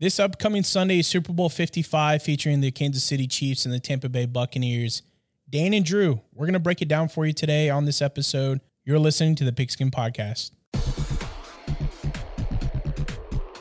[0.00, 4.08] This upcoming Sunday is Super Bowl 55 featuring the Kansas City Chiefs and the Tampa
[4.08, 5.02] Bay Buccaneers.
[5.50, 8.62] Dan and Drew, we're going to break it down for you today on this episode.
[8.82, 10.52] You're listening to the Pigskin Podcast.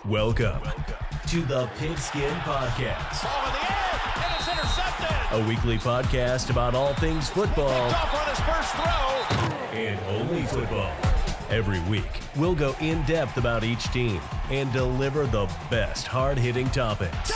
[0.05, 0.61] Welcome
[1.27, 3.23] to the Pigskin Podcast.
[3.23, 5.39] Ball the air, and it's intercepted.
[5.41, 9.77] A weekly podcast about all things football Off on his first throw.
[9.77, 11.08] and only football.
[11.49, 14.21] Every week, we'll go in depth about each team
[14.51, 17.31] and deliver the best hard hitting topics.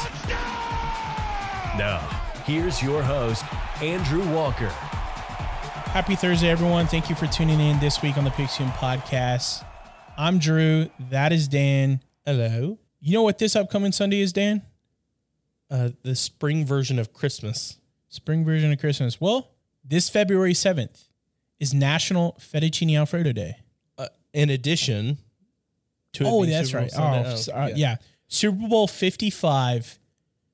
[1.79, 1.97] Now,
[2.45, 3.43] here's your host,
[3.81, 4.67] Andrew Walker.
[4.67, 6.85] Happy Thursday, everyone.
[6.85, 9.65] Thank you for tuning in this week on the Pigskin Podcast.
[10.15, 10.91] I'm Drew.
[11.09, 11.99] That is Dan.
[12.23, 12.77] Hello.
[12.99, 14.61] You know what this upcoming Sunday is, Dan?
[15.71, 17.77] Uh, the spring version of Christmas.
[18.09, 19.19] Spring version of Christmas.
[19.19, 19.49] Well,
[19.83, 21.07] this February 7th
[21.59, 23.57] is National Fettuccine Alfredo Day.
[24.33, 25.19] In addition
[26.13, 26.91] to Oh, that's Super right.
[26.97, 27.97] Oh, uh, yeah.
[28.27, 29.99] Super Bowl 55,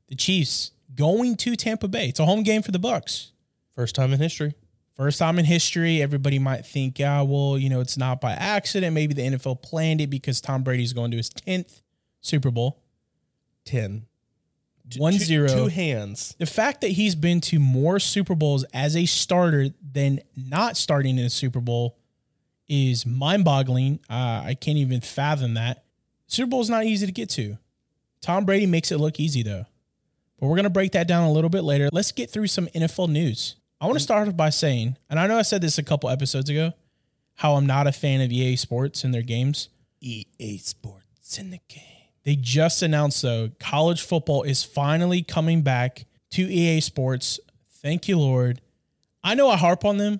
[0.08, 2.10] the Chiefs going to Tampa Bay.
[2.10, 3.32] It's a home game for the Bucks.
[3.74, 4.54] First time in history.
[4.92, 6.02] First time in history.
[6.02, 8.94] Everybody might think, yeah, well, you know, it's not by accident.
[8.94, 11.82] Maybe the NFL planned it because Tom Brady's going to his 10th
[12.20, 12.82] Super Bowl.
[13.66, 14.06] 10.
[14.98, 15.48] One Two- zero.
[15.48, 16.36] Two hands.
[16.40, 21.18] The fact that he's been to more Super Bowls as a starter than not starting
[21.18, 21.96] in a Super Bowl
[22.70, 24.00] is mind boggling.
[24.10, 25.84] Uh, I can't even fathom that.
[26.28, 27.58] Super Bowl is not easy to get to.
[28.22, 29.66] Tom Brady makes it look easy, though.
[30.40, 31.90] But we're going to break that down a little bit later.
[31.92, 33.56] Let's get through some NFL news.
[33.82, 36.10] I want to start off by saying, and I know I said this a couple
[36.10, 36.74] episodes ago,
[37.36, 39.70] how I'm not a fan of EA Sports and their games.
[40.02, 41.84] EA Sports in the game.
[42.24, 47.40] They just announced though college football is finally coming back to EA Sports.
[47.82, 48.62] Thank you, Lord.
[49.24, 50.20] I know I harp on them,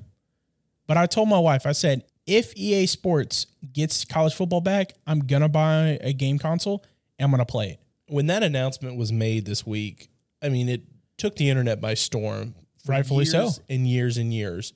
[0.88, 5.22] but I told my wife, I said, if EA Sports gets college football back, I'm
[5.22, 6.86] gonna buy a game console
[7.18, 7.80] and I'm gonna play it.
[8.08, 10.10] When that announcement was made this week,
[10.42, 10.84] I mean, it
[11.18, 12.56] took the internet by storm.
[12.86, 13.50] For Rightfully so.
[13.68, 14.74] In years and years.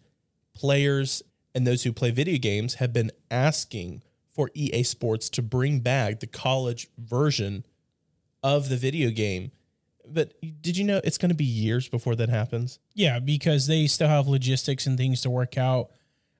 [0.53, 1.23] Players
[1.55, 4.01] and those who play video games have been asking
[4.33, 7.65] for EA Sports to bring back the college version
[8.41, 9.51] of the video game.
[10.05, 12.79] But did you know it's going to be years before that happens?
[12.93, 15.91] Yeah, because they still have logistics and things to work out.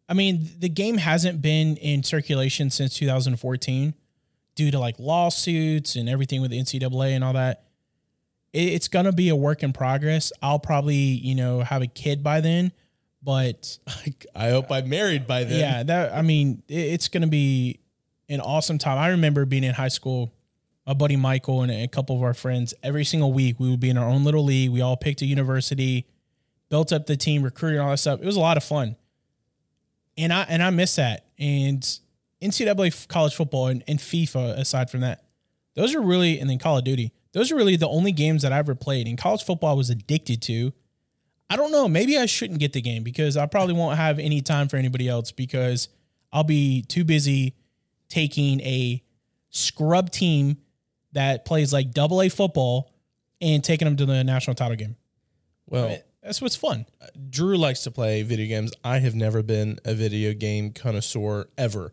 [0.07, 3.93] I mean, the game hasn't been in circulation since 2014
[4.55, 7.63] due to like lawsuits and everything with the NCAA and all that.
[8.51, 10.31] It's going to be a work in progress.
[10.41, 12.71] I'll probably, you know, have a kid by then,
[13.23, 13.79] but
[14.35, 15.59] I hope I'm married by then.
[15.59, 17.79] yeah, that I mean, it's going to be
[18.29, 18.99] an awesome time.
[18.99, 20.31] I remember being in high school,
[20.85, 23.89] my buddy Michael and a couple of our friends, every single week we would be
[23.89, 24.69] in our own little league.
[24.69, 26.05] We all picked a university,
[26.69, 28.19] built up the team, recruited all that stuff.
[28.21, 28.97] It was a lot of fun.
[30.18, 31.25] And I and I miss that.
[31.40, 31.81] And
[32.41, 35.24] NCAA college football and, and FIFA, aside from that,
[35.75, 37.12] those are really and then Call of Duty.
[37.31, 39.07] Those are really the only games that I ever played.
[39.07, 40.72] And college football I was addicted to.
[41.50, 41.88] I don't know.
[41.88, 45.07] Maybe I shouldn't get the game because I probably won't have any time for anybody
[45.07, 45.90] else because
[46.31, 47.56] I'll be too busy
[48.09, 49.03] taking a
[49.50, 50.57] scrub team
[51.13, 52.91] that plays like double A football
[53.41, 54.95] and taking them to the national title game.
[55.68, 56.85] Well, That's what's fun.
[57.01, 58.72] Uh, Drew likes to play video games.
[58.84, 61.91] I have never been a video game connoisseur ever.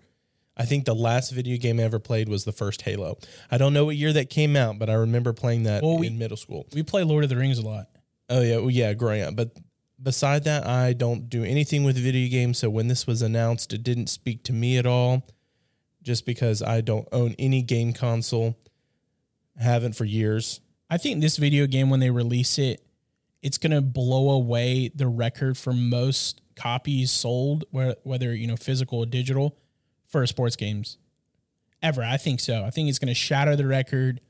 [0.57, 3.19] I think the last video game I ever played was the first Halo.
[3.51, 6.01] I don't know what year that came out, but I remember playing that Well, in
[6.01, 6.67] we- middle school.
[6.75, 7.89] We play Lord of the Rings a lot.
[8.29, 9.35] Oh yeah, well, yeah, growing up.
[9.37, 9.57] But
[10.01, 12.59] beside that, I don't do anything with video games.
[12.59, 15.27] So when this was announced, it didn't speak to me at all.
[16.03, 18.57] Just because I don't own any game console,
[19.59, 20.61] haven't for years.
[20.89, 22.81] I think this video game, when they release it,
[23.43, 29.07] it's gonna blow away the record for most copies sold, whether you know physical or
[29.07, 29.57] digital,
[30.07, 30.99] for sports games
[31.83, 32.03] ever.
[32.03, 32.65] I think so.
[32.65, 34.21] I think it's gonna shatter the record.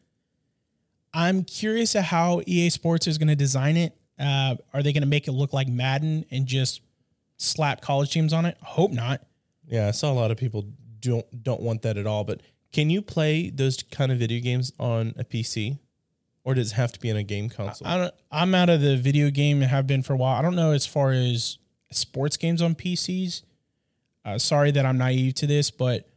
[1.12, 3.96] I'm curious at how EA Sports is gonna design it.
[4.18, 6.82] Uh, are they gonna make it look like Madden and just
[7.36, 8.56] slap college teams on it?
[8.62, 9.22] Hope not.
[9.66, 10.66] Yeah, I saw a lot of people
[11.00, 12.24] don't don't want that at all.
[12.24, 12.42] But
[12.72, 15.78] can you play those kind of video games on a PC,
[16.44, 17.86] or does it have to be in a game console?
[17.86, 18.14] I don't.
[18.30, 20.36] I'm out of the video game and have been for a while.
[20.36, 21.58] I don't know as far as
[21.90, 23.42] sports games on PCs.
[24.24, 26.08] Uh, sorry that I'm naive to this, but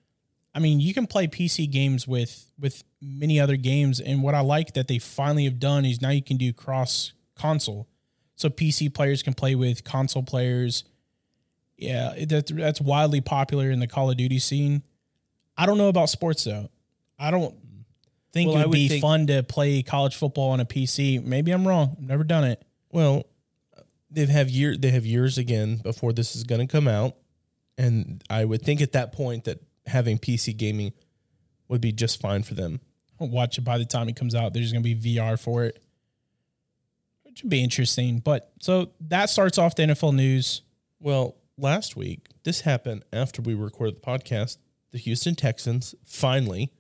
[0.54, 4.00] I mean you can play PC games with with many other games.
[4.00, 7.14] And what I like that they finally have done is now you can do cross
[7.36, 7.88] console,
[8.36, 10.84] so PC players can play with console players.
[11.78, 14.84] Yeah, that's that's widely popular in the Call of Duty scene.
[15.58, 16.70] I don't know about sports though.
[17.20, 17.56] I don't
[18.34, 21.20] think Well, it would would be think- fun to play college football on a PC.
[21.24, 21.96] Maybe I'm wrong.
[22.00, 22.62] I've never done it.
[22.92, 23.28] Well,
[24.10, 27.16] they have year they have years again before this is going to come out,
[27.78, 30.94] and I would think at that point that having PC gaming
[31.68, 32.80] would be just fine for them.
[33.20, 34.54] I'll watch it by the time it comes out.
[34.54, 35.82] There's going to be VR for it,
[37.24, 38.20] which would be interesting.
[38.20, 40.62] But so that starts off the NFL news.
[41.00, 44.58] Well, last week, this happened after we recorded the podcast.
[44.92, 46.72] The Houston Texans finally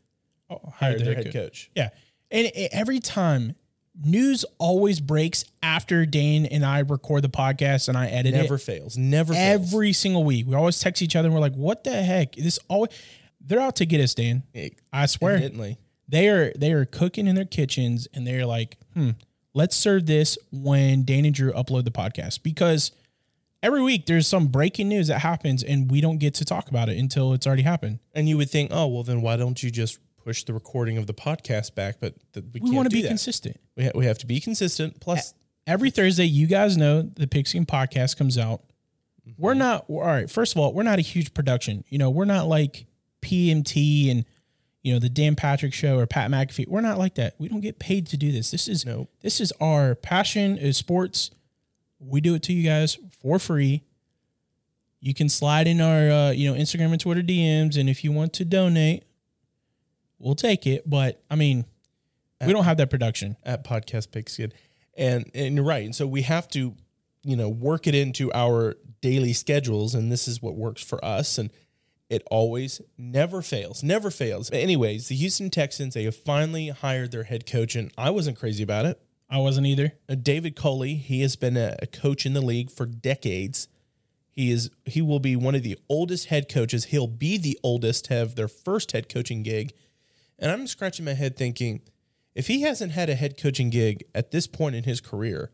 [0.75, 1.69] hired their head coach.
[1.75, 1.89] Yeah.
[2.31, 3.55] And every time
[4.01, 8.37] news always breaks after Dane and I record the podcast and I edit it.
[8.37, 8.61] Never it.
[8.61, 8.97] fails.
[8.97, 9.71] Never fails.
[9.73, 10.47] Every single week.
[10.47, 12.35] We always text each other and we're like, what the heck?
[12.35, 12.89] This always
[13.45, 14.43] they're out to get us, Dan.
[14.91, 15.33] I swear.
[15.33, 15.77] Evidently.
[16.07, 19.11] They are they are cooking in their kitchens and they're like, hmm,
[19.53, 22.43] let's serve this when Dan and Drew upload the podcast.
[22.43, 22.91] Because
[23.61, 26.89] every week there's some breaking news that happens and we don't get to talk about
[26.89, 27.99] it until it's already happened.
[28.13, 31.07] And you would think, oh, well, then why don't you just push the recording of
[31.07, 31.97] the podcast back?
[31.99, 33.09] But th- we, We want to be that.
[33.09, 33.57] consistent.
[33.75, 34.99] we, ha- we have to be consistent.
[34.99, 35.33] Plus,
[35.67, 38.61] every Thursday, you guys know the Pigskin podcast comes out.
[39.37, 40.29] We're not all right.
[40.29, 41.83] First of all, we're not a huge production.
[41.87, 42.85] You know, we're not like
[43.21, 44.25] PMT and
[44.81, 46.67] you know the Dan Patrick Show or Pat McAfee.
[46.67, 47.35] We're not like that.
[47.37, 48.51] We don't get paid to do this.
[48.51, 49.07] This is No.
[49.21, 51.31] This is our passion is sports.
[51.99, 53.83] We do it to you guys for free.
[54.99, 58.11] You can slide in our uh, you know Instagram and Twitter DMs, and if you
[58.11, 59.03] want to donate,
[60.19, 60.89] we'll take it.
[60.89, 61.65] But I mean,
[62.45, 63.37] we don't have that production.
[63.43, 64.53] at Podcast Pigskin.
[64.95, 65.83] And and you're right.
[65.83, 66.75] And so we have to,
[67.23, 69.95] you know, work it into our daily schedules.
[69.95, 71.37] And this is what works for us.
[71.37, 71.51] And
[72.09, 73.81] it always never fails.
[73.81, 74.49] Never fails.
[74.49, 77.75] But anyways, the Houston Texans, they have finally hired their head coach.
[77.75, 79.01] And I wasn't crazy about it.
[79.29, 79.93] I wasn't either.
[80.07, 83.67] Uh, David Culley, he has been a, a coach in the league for decades.
[84.29, 86.85] He is he will be one of the oldest head coaches.
[86.85, 89.73] He'll be the oldest to have their first head coaching gig.
[90.43, 91.83] And I'm scratching my head thinking,
[92.35, 95.51] if he hasn't had a head coaching gig at this point in his career,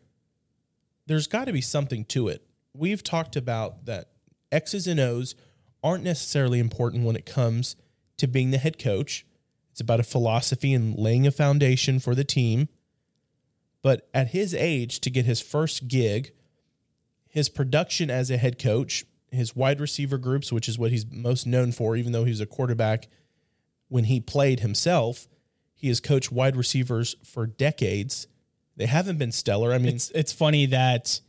[1.06, 2.44] there's got to be something to it.
[2.74, 4.10] We've talked about that
[4.52, 5.36] X's and O's
[5.84, 7.76] aren't necessarily important when it comes
[8.18, 9.28] to being the head coach.
[9.70, 12.68] It's about a philosophy and laying a foundation for the team.
[13.84, 16.32] But at his age, to get his first gig,
[17.28, 21.46] his production as a head coach, his wide receiver groups, which is what he's most
[21.46, 23.08] known for, even though he was a quarterback
[23.90, 25.28] when he played himself,
[25.76, 28.28] he has coached wide receivers for decades.
[28.78, 29.74] They haven't been stellar.
[29.74, 31.20] I mean, It's it's funny that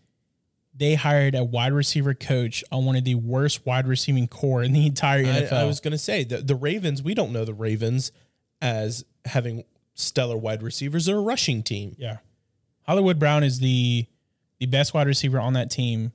[0.75, 4.73] they hired a wide receiver coach on one of the worst wide receiving corps in
[4.73, 5.53] the entire I, NFL.
[5.53, 7.03] I was going to say the the Ravens.
[7.03, 8.13] We don't know the Ravens
[8.63, 9.65] as having
[9.95, 11.07] stellar wide receivers.
[11.07, 11.97] They're a rushing team.
[11.99, 12.19] yeah,
[12.87, 14.07] Hollywood Brown is the
[14.59, 16.13] the best wide receiver on that team,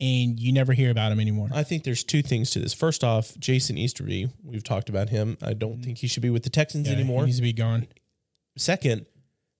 [0.00, 1.48] and you never hear about him anymore.
[1.52, 2.72] I think there's two things to this.
[2.72, 4.30] First off, Jason Easterby.
[4.44, 5.36] We've talked about him.
[5.42, 5.84] I don't mm.
[5.84, 7.22] think he should be with the Texans Yeah, anymore.
[7.22, 7.88] he needs to be gone.
[8.56, 9.06] Second,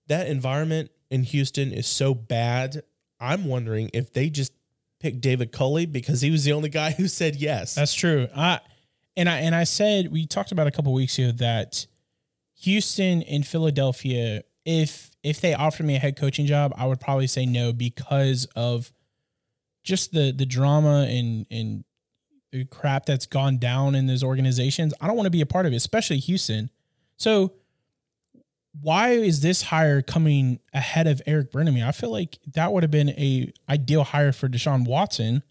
[0.07, 2.83] that environment in Houston is so bad.
[3.19, 4.53] I'm wondering if they just
[4.99, 7.75] picked David Culley because he was the only guy who said yes.
[7.75, 8.27] That's true.
[8.35, 8.59] I
[9.17, 11.85] and I and I said we talked about a couple weeks ago that
[12.61, 17.27] Houston and Philadelphia, if if they offered me a head coaching job, I would probably
[17.27, 18.91] say no because of
[19.83, 21.83] just the the drama and and
[22.51, 24.93] the crap that's gone down in those organizations.
[24.99, 26.69] I don't want to be a part of it, especially Houston.
[27.17, 27.53] So
[28.81, 31.85] why is this hire coming ahead of Eric Bieniemy?
[31.85, 35.43] I feel like that would have been a ideal hire for Deshaun Watson.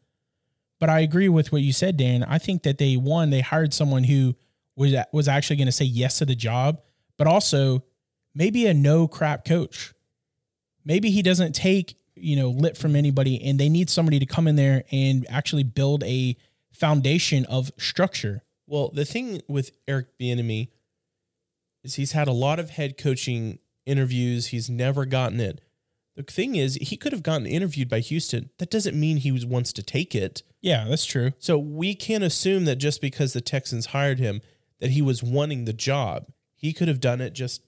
[0.81, 2.23] But I agree with what you said, Dan.
[2.23, 4.37] I think that they one they hired someone who
[4.77, 6.81] was was actually going to say yes to the job,
[7.17, 7.85] but also
[8.35, 9.93] maybe a no crap coach.
[10.85, 14.47] Maybe he doesn't take you know lit from anybody, and they need somebody to come
[14.47, 16.37] in there and actually build a
[16.73, 18.43] foundation of structure.
[18.67, 20.69] Well, the thing with Eric Bieniemy
[21.83, 24.49] is he's had a lot of head coaching interviews.
[24.49, 25.61] He's never gotten it.
[26.17, 28.51] The thing is, he could have gotten interviewed by Houston.
[28.59, 30.43] That doesn't mean he was, wants to take it.
[30.61, 31.31] Yeah, that's true.
[31.39, 34.41] So we can't assume that just because the Texans hired him
[34.81, 36.27] that he was wanting the job.
[36.57, 37.68] He could have done it just,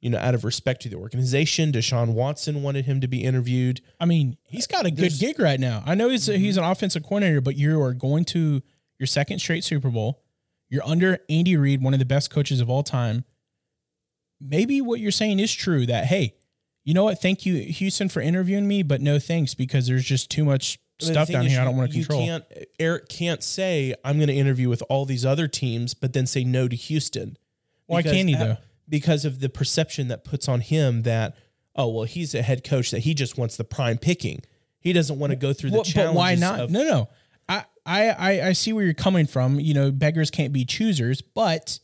[0.00, 1.72] you know, out of respect to the organization.
[1.72, 3.80] Deshaun Watson wanted him to be interviewed.
[3.98, 5.82] I mean, he's got a good There's- gig right now.
[5.86, 6.42] I know he's a, mm-hmm.
[6.42, 8.62] he's an offensive coordinator, but you are going to
[8.98, 10.22] your second straight Super Bowl.
[10.68, 13.24] You're under Andy Reid, one of the best coaches of all time.
[14.40, 16.34] Maybe what you're saying is true that hey,
[16.84, 17.20] you know what?
[17.20, 21.28] Thank you, Houston, for interviewing me, but no thanks because there's just too much stuff
[21.28, 22.24] down here I don't want to control.
[22.24, 22.44] Can't,
[22.78, 26.44] Eric can't say I'm going to interview with all these other teams, but then say
[26.44, 27.36] no to Houston.
[27.86, 28.56] Why can't he, though?
[28.88, 31.36] Because of the perception that puts on him that
[31.74, 34.42] oh well he's a head coach that he just wants the prime picking.
[34.78, 36.14] He doesn't want to go through the Well, challenges.
[36.14, 36.60] but why not?
[36.60, 37.08] Of, no, no.
[37.48, 39.58] I, I, I, I see where you're coming from.
[39.58, 41.22] You know, beggars can't be choosers.
[41.22, 41.78] But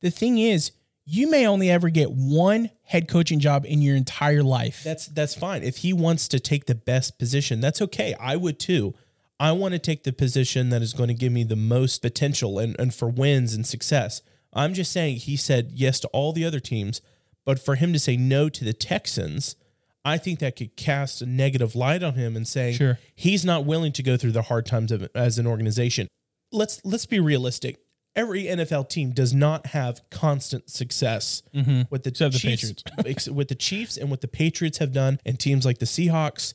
[0.00, 0.72] the thing is,
[1.06, 4.82] you may only ever get one head coaching job in your entire life.
[4.82, 5.62] That's that's fine.
[5.62, 8.14] If he wants to take the best position, that's okay.
[8.18, 8.94] I would too.
[9.38, 12.58] I want to take the position that is going to give me the most potential
[12.58, 14.22] and, and for wins and success.
[14.54, 17.00] I'm just saying he said yes to all the other teams,
[17.44, 19.56] but for him to say no to the Texans,
[20.04, 22.98] I think that could cast a negative light on him and saying Sure.
[23.14, 26.08] he's not willing to go through the hard times of, as an organization.
[26.52, 27.78] Let's let's be realistic.
[28.16, 31.82] Every NFL team does not have constant success mm-hmm.
[31.90, 32.72] with the Except the Chiefs,
[33.04, 36.54] ex- with the Chiefs and what the Patriots have done, and teams like the Seahawks,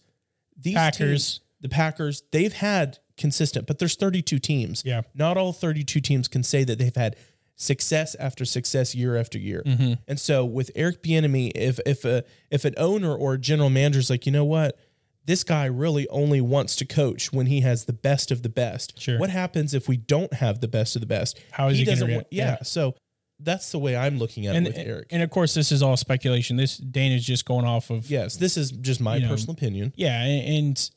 [0.57, 0.99] these Packers.
[0.99, 4.83] teams, the Packers, they've had consistent, but there's 32 teams.
[4.85, 5.01] Yeah.
[5.13, 7.17] Not all 32 teams can say that they've had
[7.61, 9.61] success after success year after year.
[9.65, 9.93] Mm-hmm.
[10.07, 13.99] And so with Eric Bieniemy, if if a if an owner or a general manager
[13.99, 14.79] is like, you know what,
[15.25, 18.99] this guy really only wants to coach when he has the best of the best.
[18.99, 19.19] Sure.
[19.19, 21.37] What happens if we don't have the best of the best?
[21.51, 22.63] How is he gonna doesn't want- yeah, Yeah.
[22.63, 22.95] So
[23.41, 25.07] that's the way I'm looking at And, it with Eric.
[25.11, 26.55] and of course, this is all speculation.
[26.55, 29.53] This Dane is just going off of yes, this is just my You know, personal
[29.53, 29.93] opinion.
[29.97, 30.89] Yeah, and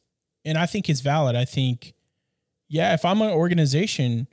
[0.44, 1.34] and I think it's valid.
[1.36, 1.94] I think,
[2.68, 4.26] yeah, if I'm an organization,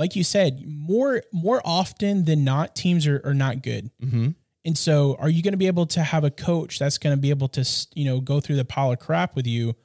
[0.00, 3.90] like you said, more more often than not, teams are, are not good.
[4.02, 4.30] Mm-hmm.
[4.64, 7.20] And so, are you going to be able to have a coach that's going to
[7.20, 7.64] be able to,
[7.94, 9.76] you know, go through the pile of crap with you,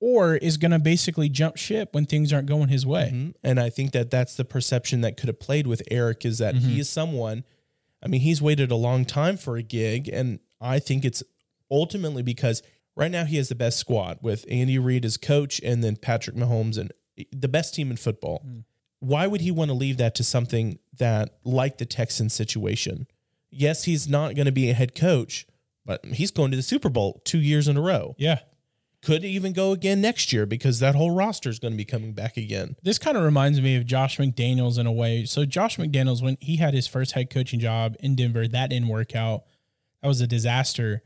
[0.00, 3.10] or is going to basically jump ship when things aren't going his way?
[3.12, 3.34] Mhm.
[3.42, 6.54] And I think that that's the perception that could have played with Eric is that
[6.54, 7.42] he is someone.
[8.00, 11.24] I mean, he's waited a long time for a gig, and I think it's
[11.72, 12.62] ultimately because
[12.94, 16.36] right now he has the best squad with Andy Reid as coach, and then Patrick
[16.36, 16.92] Mahomes and
[17.32, 18.44] the best team in football.
[19.00, 23.06] Why would he want to leave that to something that like the Texans situation?
[23.50, 25.46] Yes, he's not going to be a head coach,
[25.84, 28.14] but he's going to the Super Bowl two years in a row.
[28.18, 28.40] Yeah.
[29.02, 32.12] Could even go again next year because that whole roster is going to be coming
[32.12, 32.74] back again.
[32.82, 35.24] This kind of reminds me of Josh McDaniels in a way.
[35.24, 38.88] So Josh McDaniels, when he had his first head coaching job in Denver, that didn't
[38.88, 39.44] work out.
[40.02, 41.02] That was a disaster.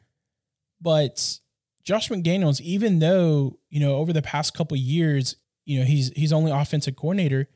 [0.81, 1.41] But
[1.83, 6.11] Josh McDaniels, even though you know over the past couple of years, you know he's
[6.17, 7.49] he's only offensive coordinator.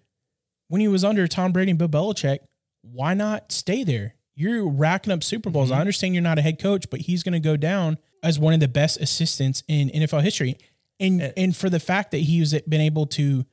[0.75, 2.39] When he was under Tom Brady and Bill Belichick,
[2.83, 4.17] why not stay there?
[4.35, 5.71] You're racking up Super Bowls.
[5.71, 8.55] I understand you're not a head coach, but he's going to go down as one
[8.55, 10.59] of the best assistants in NFL history.
[10.99, 13.45] And and for the fact that he's been able to,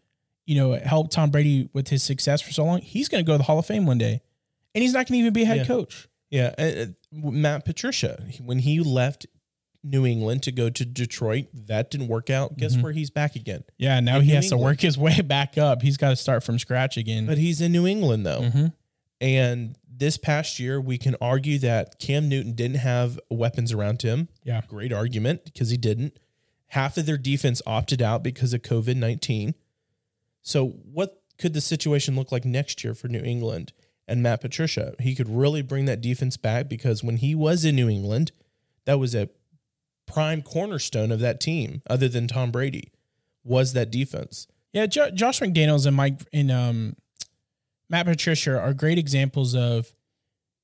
[0.47, 3.33] you know, help Tom Brady with his success for so long, he's going to go
[3.33, 4.21] to the Hall of Fame one day,
[4.73, 5.65] and he's not going to even be a head Yeah.
[5.65, 6.07] coach.
[6.31, 9.27] Yeah, uh, uh, Matt Patricia, when he left
[9.83, 12.57] New England to go to Detroit, that didn't work out.
[12.57, 12.81] Guess Mm-hmm.
[12.83, 13.63] where he's back again?
[13.77, 15.81] Yeah, now In he New has to work his way back up.
[15.81, 17.25] He's got to start from scratch again.
[17.25, 18.41] But he's in New England though.
[18.41, 18.73] Mhm.
[19.19, 24.29] And this past year, we can argue that Cam Newton didn't have weapons around him.
[24.43, 24.61] Yeah.
[24.67, 26.17] Great argument because he didn't.
[26.67, 29.53] Half of their defense opted out because of COVID 19.
[30.41, 33.73] So, what could the situation look like next year for New England
[34.07, 34.95] and Matt Patricia?
[34.99, 38.31] He could really bring that defense back because when he was in New England,
[38.85, 39.29] that was a
[40.11, 42.91] prime cornerstone of that team, other than Tom Brady,
[43.43, 44.47] was that defense.
[44.73, 46.95] Yeah, jo- Josh McDaniels and Mike and um,
[47.89, 49.91] Matt Patricia are great examples of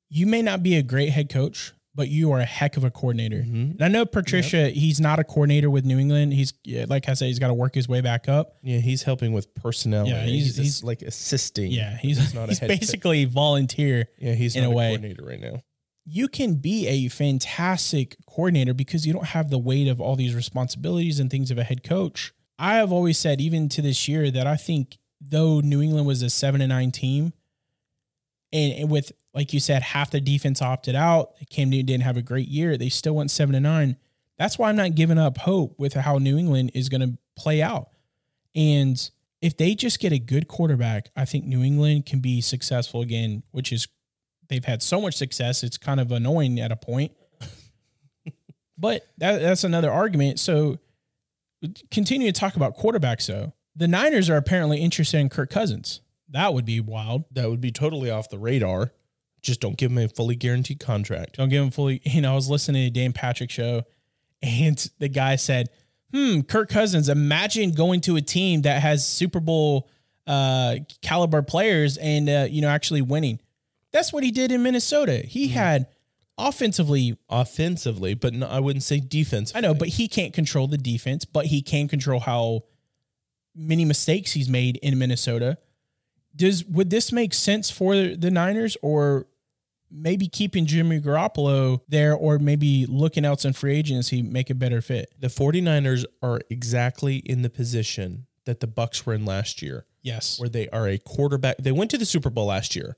[0.09, 2.91] you may not be a great head coach, but you are a heck of a
[2.91, 3.37] coordinator.
[3.39, 6.31] And I know Patricia, he's not a coordinator with New England.
[6.33, 8.57] He's yeah, like I said, he's got to work his way back up.
[8.61, 10.07] Yeah, he's helping with personnel.
[10.07, 11.71] Yeah, he's- he's, he's- he's like assisting.
[11.71, 14.07] Yeah, he's not a he's basically volunteer.
[14.19, 14.87] Yeah, he's in not a a, way.
[14.89, 15.61] coordinator right now.
[16.09, 20.33] You can be a fantastic coordinator because you don't have the weight of all these
[20.33, 22.33] responsibilities and things of a head coach.
[22.57, 26.21] I have always said, even to this year, that I think though New England was
[26.21, 27.33] a seven and nine team,
[28.53, 32.17] and, and with like you said, half the defense opted out, Cam Newton didn't have
[32.17, 32.77] a great year.
[32.77, 33.97] They still went seven and nine.
[34.39, 37.61] That's why I'm not giving up hope with how New England is going to play
[37.61, 37.89] out.
[38.55, 38.97] And
[39.41, 43.43] if they just get a good quarterback, I think New England can be successful again,
[43.51, 43.87] which is
[44.49, 45.63] they've had so much success.
[45.63, 47.11] It's kind of annoying at a point.
[48.77, 50.39] but that, that's another argument.
[50.39, 50.79] So
[51.91, 53.53] continue to talk about quarterbacks though.
[53.75, 56.01] The Niners are apparently interested in Kirk Cousins.
[56.29, 57.25] That would be wild.
[57.31, 58.91] That would be totally off the radar.
[59.41, 61.37] Just don't give him a fully guaranteed contract.
[61.37, 62.01] Don't give him fully.
[62.05, 63.83] You know, I was listening to Dan Patrick show,
[64.41, 65.69] and the guy said,
[66.11, 67.07] "Hmm, Kirk Cousins.
[67.07, 69.87] Imagine going to a team that has Super Bowl
[70.25, 73.39] uh, caliber players and uh, you know actually winning.
[73.97, 75.23] That's what he did in Minnesota.
[75.25, 75.53] He mm-hmm.
[75.55, 75.87] had
[76.37, 77.17] offensively.
[77.29, 79.51] Offensively, but no, I wouldn't say defense.
[79.55, 81.25] I know, but he can't control the defense.
[81.25, 82.65] But he can control how
[83.55, 85.57] many mistakes he's made in Minnesota.
[86.35, 89.25] Does would this make sense for the Niners or
[89.89, 94.79] maybe keeping Jimmy Garoppolo there or maybe looking out some free agency make a better
[94.79, 95.11] fit?
[95.19, 100.39] the 49ers are exactly in the position that the Bucks were in last year, Yes.
[100.39, 101.57] where they are a quarterback.
[101.57, 102.95] They went to the Super Bowl last year,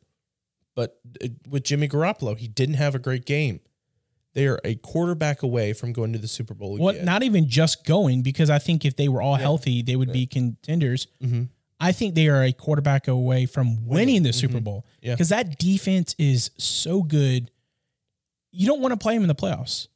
[0.80, 3.60] but uh, with Jimmy Garoppolo, he didn't have a great game.
[4.34, 7.86] They are a quarterback away from going to the Super Bowl Well, not even just
[7.86, 11.08] going because I think if they were all healthy, they would be contenders.
[11.22, 11.44] Mm-hmm.
[11.82, 15.06] I think they are a quarterback away from winning the Super Bowl Mm-hmm.
[15.08, 15.16] Yeah.
[15.16, 17.52] because that defense is so good.
[18.52, 19.88] You don't want to play them in the playoffs.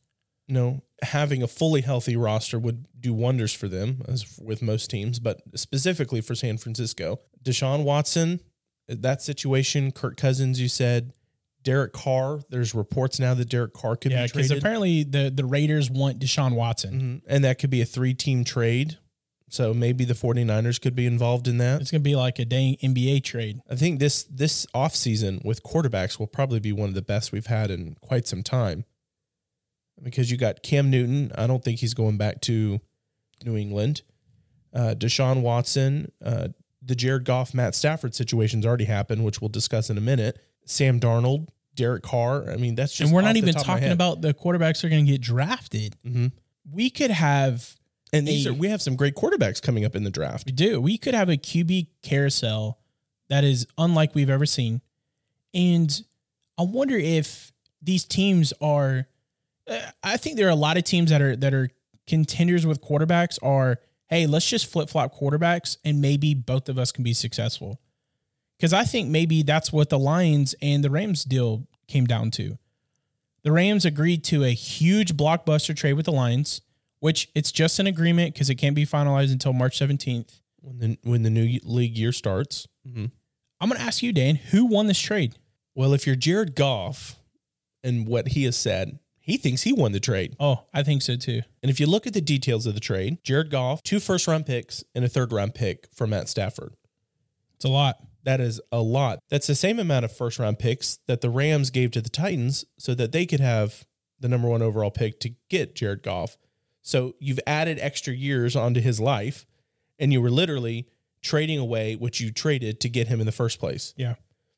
[0.47, 5.19] no, having a fully healthy roster would do wonders for them, as with most teams,
[5.19, 7.19] but specifically for San Francisco.
[7.43, 8.39] Deshaun Watson,
[8.87, 11.13] that situation, Kirk Cousins, you said,
[11.63, 12.41] Derek Carr.
[12.49, 14.15] There's reports now that Derek Carr could be.
[14.15, 16.99] Yeah, be because apparently the the Raiders want Deshaun Watson.
[16.99, 17.21] Mhm.
[17.27, 18.97] and that could be a three team trade.
[19.49, 21.79] So maybe the 49ers could be involved in that.
[21.79, 23.61] It's going to be like a dang NBA trade.
[23.69, 27.45] I think this this offseason with quarterbacks will probably be one of the best we've
[27.45, 28.83] had in quite some time.
[30.01, 32.81] Because you got Cam Newton, I don't think he's going back to
[33.45, 34.01] New England.
[34.73, 36.47] Uh, Deshaun Watson, uh,
[36.85, 40.39] the Jared Goff, Matt Stafford situation's already happened, which we'll discuss in a minute.
[40.65, 42.49] Sam Darnold, Derek Carr.
[42.51, 44.83] I mean, that's just and we're not even top of my talking about the quarterbacks
[44.83, 45.95] are going to get drafted.
[46.05, 46.31] Mhm.
[46.71, 47.75] We could have
[48.11, 50.45] And these a- are we have some great quarterbacks coming up in the draft.
[50.45, 50.79] We do.
[50.81, 52.79] We could have a QB carousel
[53.29, 54.81] that is unlike we've ever seen.
[55.53, 56.01] And
[56.57, 59.07] I wonder if these teams are
[59.67, 61.69] uh, I think there are a lot of teams that are that are
[62.07, 63.79] contenders with quarterbacks are
[64.13, 67.79] hey, let's just flip-flop quarterbacks and maybe both of us can be successful.
[68.59, 72.57] Cuz I think maybe that's what the Lions and the Rams deal came down to.
[73.43, 76.61] The Rams agreed to a huge blockbuster trade with the Lions,
[76.99, 80.39] which it's just an agreement because it can't be finalized until March 17th.
[80.61, 82.67] When the when the new league year starts.
[82.87, 83.07] Mm-hmm.
[83.59, 85.35] I'm going to ask you, Dan, who won this trade?
[85.75, 87.19] Well, if you're Jared Goff
[87.83, 90.35] and what he has said, he thinks he won the trade.
[90.37, 91.41] Oh, I think so too.
[91.61, 94.45] And if you look at the details of the trade, Jared Goff, two first round
[94.45, 96.75] picks and a third round pick for Matt Stafford.
[97.55, 97.97] It's a lot.
[98.23, 99.19] That is a lot.
[99.29, 102.65] That's the same amount of first round picks that the Rams gave to the Titans
[102.77, 103.85] so that they could have
[104.19, 106.37] the number one overall pick to get Jared Goff.
[106.81, 109.45] So you've added extra years onto his life,
[109.99, 110.87] and you were literally
[111.21, 113.93] trading away what you traded to get him in the first place.
[113.95, 114.15] Yeah.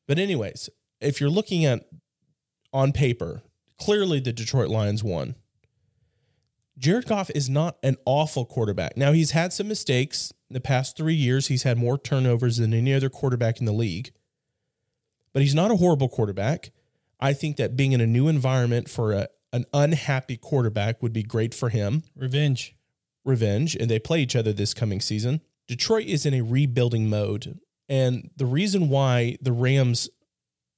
[0.08, 0.68] But, anyways,
[1.00, 1.84] if you're looking at
[2.72, 3.42] on paper,
[3.78, 5.34] clearly the Detroit Lions won.
[6.78, 8.96] Jared Goff is not an awful quarterback.
[8.96, 11.46] Now, he's had some mistakes in the past three years.
[11.46, 14.10] He's had more turnovers than any other quarterback in the league,
[15.32, 16.70] but he's not a horrible quarterback.
[17.18, 21.22] I think that being in a new environment for a, an unhappy quarterback would be
[21.22, 22.02] great for him.
[22.14, 22.76] Revenge.
[23.24, 25.40] Revenge, and they play each other this coming season.
[25.66, 27.58] Detroit is in a rebuilding mode.
[27.88, 30.10] And the reason why the Rams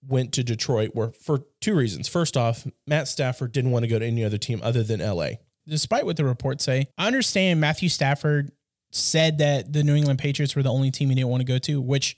[0.06, 2.08] went to Detroit were for two reasons.
[2.08, 5.30] First off, Matt Stafford didn't want to go to any other team other than LA.
[5.66, 8.52] Despite what the reports say, I understand Matthew Stafford
[8.90, 11.58] said that the New England Patriots were the only team he didn't want to go
[11.58, 12.16] to, which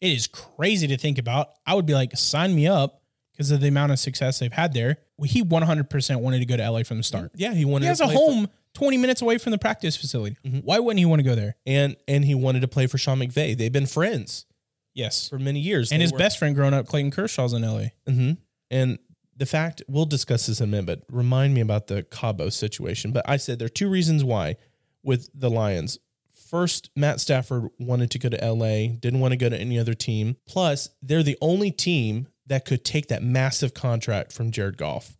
[0.00, 1.48] it is crazy to think about.
[1.66, 4.72] I would be like, sign me up because of the amount of success they've had
[4.72, 4.98] there.
[5.16, 7.32] Well, he 100% wanted to go to LA from the start.
[7.34, 9.58] Yeah, he wanted He has to a play for- home 20 minutes away from the
[9.58, 10.36] practice facility.
[10.46, 10.58] Mm-hmm.
[10.58, 11.56] Why wouldn't he want to go there?
[11.66, 13.56] and and he wanted to play for Sean McVay.
[13.58, 14.46] They've been friends
[14.94, 15.28] Yes.
[15.28, 15.90] for many years.
[15.92, 17.92] And They his were- best friend growing up, Clayton Kershaw's in LA.
[18.08, 18.38] Mhm.
[18.70, 18.98] And
[19.36, 23.12] the fact we'll discuss this in a minute, but remind me about the Cabo situation.
[23.12, 24.56] But I said there are two reasons why
[25.02, 25.98] with the Lions.
[26.30, 29.94] First, Matt Stafford wanted to go to LA, didn't want to go to any other
[29.94, 30.36] team.
[30.46, 35.16] Plus, they're the only team that could take that massive contract from Jared Goff.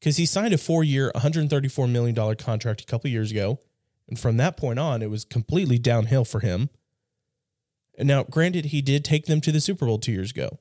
[0.00, 3.60] Because he signed a four year, $134 million contract a couple years ago.
[4.08, 6.70] And from that point on, it was completely downhill for him.
[7.98, 10.60] And now, granted, he did take them to the Super Bowl two years ago.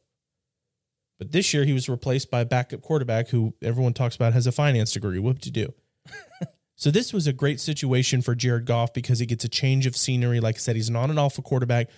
[1.20, 4.48] But this year he was replaced by a backup quarterback who everyone talks about has
[4.48, 5.20] a finance degree.
[5.20, 5.74] Whoop to do.
[6.76, 9.96] so this was a great situation for Jared Goff because he gets a change of
[9.96, 10.40] scenery.
[10.40, 11.90] Like I said, he's not an alpha quarterback.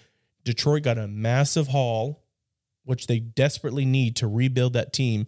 [0.43, 2.23] Detroit got a massive haul,
[2.83, 5.27] which they desperately need to rebuild that team.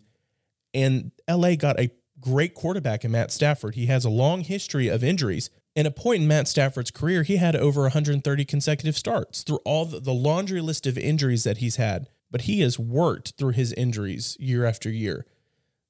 [0.74, 3.76] And LA got a great quarterback in Matt Stafford.
[3.76, 5.50] He has a long history of injuries.
[5.76, 9.86] And a point in Matt Stafford's career, he had over 130 consecutive starts through all
[9.86, 12.08] the, laundry list of injuries that he's had.
[12.30, 15.26] But he has worked through his injuries year after year.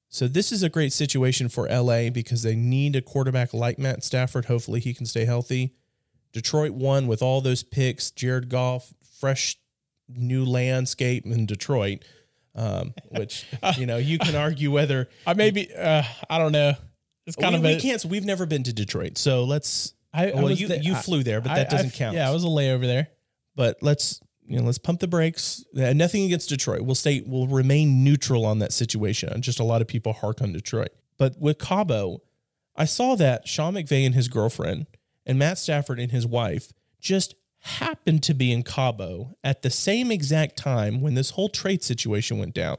[0.08, 4.04] So this is a great situation for LA because they need a quarterback like Matt
[4.04, 4.44] Stafford.
[4.44, 5.74] Hopefully he can stay healthy.
[6.32, 8.10] Detroit won with all those picks.
[8.10, 9.56] Jared Goff, fresh
[10.08, 12.04] new landscape in Detroit.
[12.54, 13.46] Um, which
[13.78, 16.74] you know you can argue whether I maybe, uh, I don't know.
[17.32, 18.04] It's kind we, of we can't.
[18.04, 19.94] We've never been to Detroit, so let's.
[20.14, 22.16] I, well, you the- you flew there, but I- that doesn't I- count.
[22.16, 23.08] Yeah, I was a layover there.
[23.56, 25.64] but let's you know let's pump the brakes.
[25.76, 26.82] Uh, Nothing against Detroit.
[26.82, 27.22] We'll stay.
[27.26, 29.40] We'll remain neutral on that situation.
[29.40, 32.20] Just a lot of people hark on Detroit, but with Cabo,
[32.76, 34.86] I saw that Sean McVay and his girlfriend
[35.24, 40.10] and Matt Stafford and his wife just happened to be in Cabo at the same
[40.10, 42.78] exact time when this whole trade situation went down.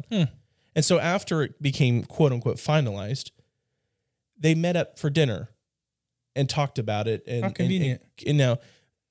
[0.75, 3.31] And so after it became quote unquote finalized,
[4.37, 5.49] they met up for dinner
[6.35, 7.23] and talked about it.
[7.27, 8.01] And, How convenient.
[8.19, 8.59] And, and now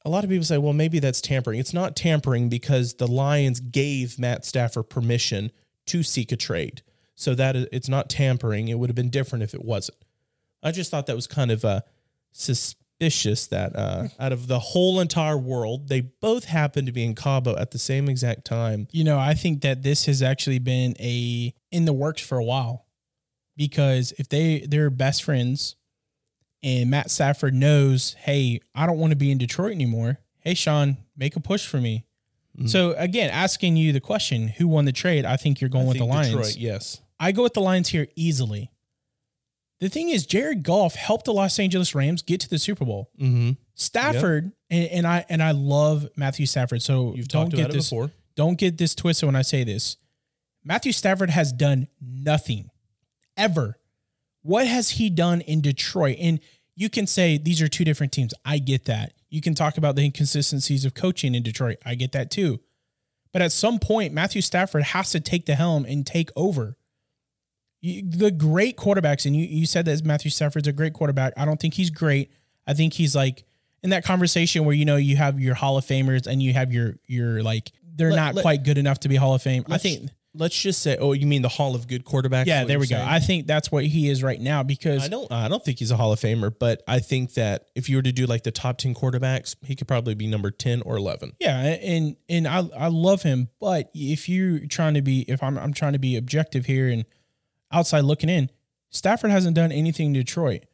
[0.04, 1.58] a lot of people say, well, maybe that's tampering.
[1.60, 5.52] It's not tampering because the Lions gave Matt Stafford permission
[5.86, 6.82] to seek a trade.
[7.14, 8.68] So that it's not tampering.
[8.68, 9.98] It would have been different if it wasn't.
[10.62, 11.82] I just thought that was kind of uh,
[12.32, 17.14] suspicious that uh, out of the whole entire world, they both happened to be in
[17.14, 18.88] Cabo at the same exact time.
[18.90, 22.44] You know, I think that this has actually been a in the works for a
[22.44, 22.86] while
[23.56, 25.76] because if they they're best friends
[26.62, 30.18] and Matt Stafford knows, hey, I don't want to be in Detroit anymore.
[30.40, 32.04] Hey, Sean, make a push for me.
[32.56, 32.66] Mm-hmm.
[32.66, 35.24] So again, asking you the question, who won the trade?
[35.24, 36.28] I think you're going I with the Lions.
[36.28, 37.00] Detroit, yes.
[37.18, 38.70] I go with the Lions here easily.
[39.80, 43.10] The thing is, Jared Goff helped the Los Angeles Rams get to the Super Bowl.
[43.20, 43.52] Mm-hmm.
[43.74, 46.82] Stafford and, and I and I love Matthew Stafford.
[46.82, 48.10] So You've don't talked get about it this before.
[48.36, 49.96] don't get this twisted when I say this.
[50.64, 52.70] Matthew Stafford has done nothing
[53.42, 53.78] ever.
[54.42, 56.16] What has he done in Detroit?
[56.20, 56.40] And
[56.74, 58.34] you can say these are two different teams.
[58.44, 59.12] I get that.
[59.28, 61.78] You can talk about the inconsistencies of coaching in Detroit.
[61.84, 62.60] I get that too.
[63.32, 66.76] But at some point, Matthew Stafford has to take the helm and take over.
[67.80, 71.32] You, the great quarterbacks, and you, you said that Matthew Stafford's a great quarterback.
[71.36, 72.30] I don't think he's great.
[72.66, 73.44] I think he's like
[73.82, 76.72] in that conversation where you know you have your Hall of Famers and you have
[76.72, 79.64] your your like they're Let- not let- quite good enough to be Hall of Fame.
[79.68, 82.46] I think Let's just say, oh, you mean the Hall of Good Quarterbacks?
[82.46, 83.04] yeah, there we go.
[83.06, 85.90] I think that's what he is right now because I don't I don't think he's
[85.90, 88.50] a Hall of Famer, but I think that if you were to do like the
[88.50, 91.32] top 10 quarterbacks, he could probably be number 10 or 11.
[91.38, 95.58] Yeah, and and I I love him, but if you're trying to be if I'm
[95.58, 97.04] I'm trying to be objective here and
[97.70, 98.50] outside looking in,
[98.88, 100.64] Stafford hasn't done anything in Detroit.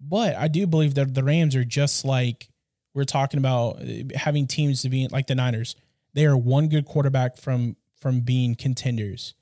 [0.00, 2.48] But I do believe that the Rams are just like
[2.94, 5.76] we're talking about uh, having teams to be like the Niners.
[6.14, 9.34] They are one good quarterback from from being contenders.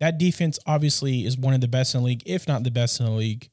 [0.00, 3.00] That defense obviously is one of the best in the league, if not the best
[3.00, 3.48] in the league.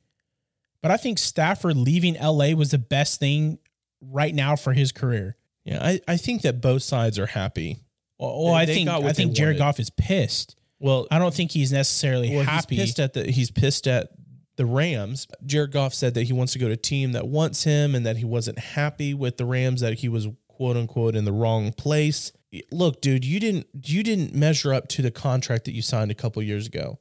[0.82, 3.60] But I think Stafford leaving LA was the best thing
[4.02, 5.38] right now for his career.
[5.63, 7.78] Yeah, I, I think that both sides are happy.
[8.19, 9.60] Well, They- I think I think Jared wanted.
[9.60, 10.56] Goff is pissed.
[10.80, 12.76] Well, I don't think he's necessarily well happy.
[12.76, 14.10] he's pissed at the he's pissed at
[14.58, 15.28] the Rams.
[15.46, 18.06] Jared Goff said that he wants to go to a team that wants him and
[18.06, 21.72] that he wasn't happy with the Rams that he was quote unquote in the wrong
[21.72, 22.34] place.
[22.72, 26.16] Look, dude, you didn't you didn't measure up to the contract that you signed a
[26.16, 27.00] couple years ago.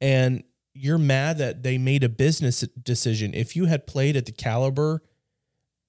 [0.00, 0.44] And
[0.74, 3.34] you're mad that they made a business decision.
[3.34, 5.02] If you had played at the caliber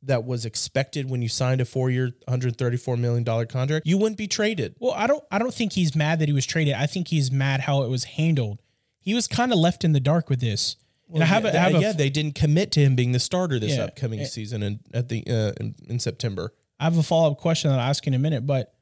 [0.02, 4.76] that was expected when you signed a four-year, $134 million contract, you wouldn't be traded.
[4.80, 6.74] well, I don't I don't think he's mad that he was traded.
[6.76, 8.62] I think he's mad how it was handled.
[9.00, 10.76] He was kind of left in the dark with this.
[11.14, 13.12] and I have yeah, a, I have a yeah, they didn't commit to him being
[13.12, 13.84] the starter this Yeah.
[13.86, 16.54] upcoming season and at the uh, in, in September.
[16.80, 18.74] I have a follow up question that I'll ask in a minute, but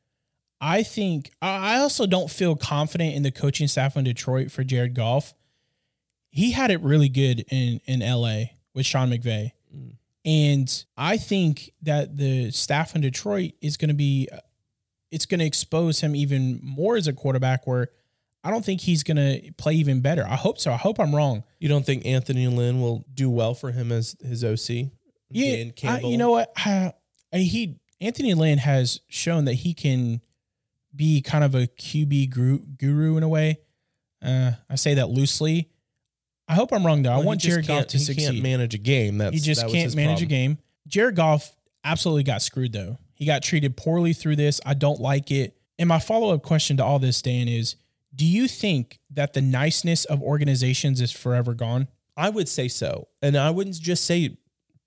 [0.60, 4.96] I think I also don't feel confident in the coaching staff in Detroit for Jared
[4.96, 5.34] Goff.
[6.30, 9.52] He had it really good in in LA with Sean McVay.
[9.76, 9.94] Mm.
[10.26, 14.28] And I think that the staff in Detroit is going to be
[15.12, 17.90] it's going to expose him even more as a quarterback where
[18.44, 20.26] I don't think he's going to play even better.
[20.28, 20.72] I hope so.
[20.72, 21.44] I hope I'm wrong.
[21.60, 24.92] You don't think Anthony Lynn will do well for him as his OC?
[25.30, 26.52] Yeah, I, you know what?
[26.56, 26.94] I,
[27.34, 30.22] I- he Anthony Lynn has shown that he can
[30.96, 33.60] be kind of a QB guru, guru in a way.
[34.24, 35.70] Uh, I say that loosely.
[36.48, 37.12] I hope I'm wrong though.
[37.12, 38.26] I Well, he want Jared Goff to he succeed.
[38.26, 39.18] can't manage a game.
[39.18, 40.26] That's he just that can't manage problem.
[40.28, 40.58] a game.
[40.88, 42.98] Jared Goff absolutely got screwed though.
[43.14, 44.62] He got treated poorly through this.
[44.66, 45.58] I don't like it.
[45.80, 47.76] And my follow up question to all this, Dan, is:
[48.16, 51.88] Do you think that the niceness of organizations is forever gone?
[52.16, 54.38] I would say so, and I wouldn't just say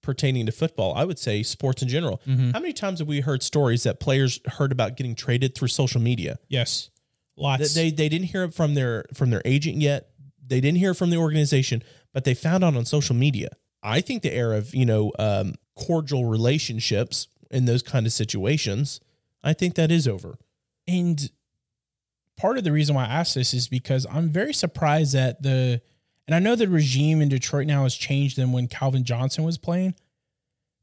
[0.03, 0.95] pertaining to football.
[0.95, 2.21] I would say sports in general.
[2.27, 2.51] Mm-hmm.
[2.51, 6.01] How many times have we heard stories that players heard about getting traded through social
[6.01, 6.39] media?
[6.49, 6.91] Yes,
[7.37, 7.75] lots.
[7.75, 10.11] they they didn't hear it from their from their agent yet.
[10.47, 11.83] They didn't hear it from the organization,
[12.13, 13.51] but they found out on social media.
[13.83, 19.01] I think the era of you know um, cordial relationships in those kind of situations,
[19.43, 20.39] I think that is over.
[20.87, 21.31] And
[22.37, 25.83] part of the reason why I asked this is because I'm very surprised that the,
[26.31, 29.59] and I know the regime in Detroit now has changed than when Calvin Johnson was
[29.59, 29.97] playing,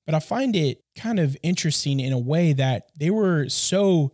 [0.06, 4.12] but I find it kind of interesting in a way that they were so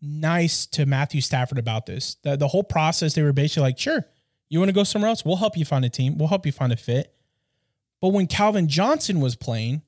[0.00, 2.16] nice to Matthew Stafford about this.
[2.22, 4.06] The, the whole process, they were basically like, sure,
[4.48, 5.26] you want to go somewhere else?
[5.26, 6.16] We'll help you find a team.
[6.16, 7.14] We'll help you find a fit.
[8.00, 9.82] But when Calvin Johnson was playing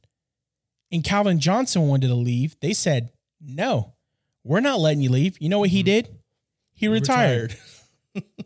[0.92, 3.94] and Calvin Johnson wanted to leave, they said, no,
[4.44, 5.38] we're not letting you leave.
[5.40, 5.86] You know what he mm-hmm.
[5.86, 6.18] did?
[6.74, 7.56] He retired.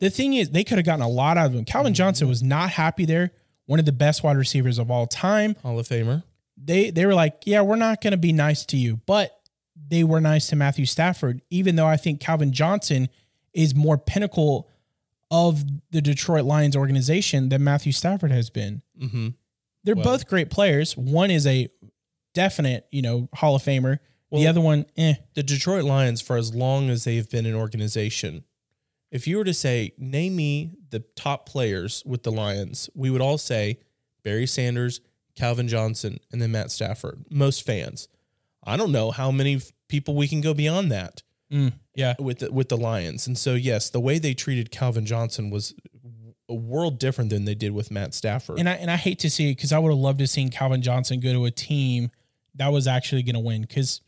[0.01, 1.65] the thing is, they could have gotten a lot out of him.
[1.65, 3.33] Calvin Johnson was not happy there.
[3.67, 5.55] One of the best wide receivers of all time.
[5.63, 6.25] Hall of Famer.
[6.57, 9.39] They they were like, yeah, we're not going to be nice to you, but
[9.89, 11.43] they were nice to Matthew Stafford.
[11.51, 13.09] Even though I think Calvin Johnson
[13.53, 14.69] is more pinnacle
[15.31, 18.83] of the Detroit Lions organization than Matthew Stafford has been.
[19.01, 19.29] Mm-hmm.
[19.85, 20.97] They're Well- both great players.
[20.97, 21.69] One is a
[22.35, 23.99] definite, you know, Hall of Famer.
[24.31, 25.15] the other one, eh.
[25.35, 28.45] the Detroit Lions, for as long as they've been an organization,
[29.13, 33.21] if you were to say, name me the top players with the Lions, we would
[33.21, 33.79] all say
[34.25, 35.01] Barry Sanders,
[35.37, 37.25] Calvin Johnson, and then Matt Stafford.
[37.31, 38.09] Most fans.
[38.65, 41.23] I don't know how many people we can go beyond that
[41.53, 42.15] mm, Yeah.
[42.19, 43.27] with the, with the Lions.
[43.27, 45.75] And so, yes, the way they treated Calvin Johnson was
[46.49, 48.59] a world different than they did with Matt Stafford.
[48.59, 50.51] And I and I hate to see it because I would have loved to seen
[50.51, 52.11] Calvin Johnson go to a team
[52.55, 54.01] that was actually going to win because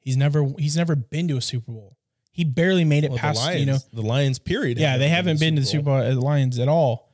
[0.00, 1.96] he's never he's never been to a Super Bowl.
[2.32, 4.78] He barely made it Well, past the Lions, you know the Lions, period.
[4.78, 7.12] yeah they haven't been to the Super Bowl at the Lions at all.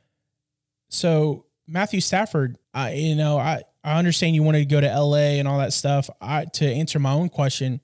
[0.89, 5.39] So Matthew Stafford, I you know I I understand you wanted to go to L.A.
[5.39, 6.09] and all that stuff.
[6.21, 7.81] I to answer my own question,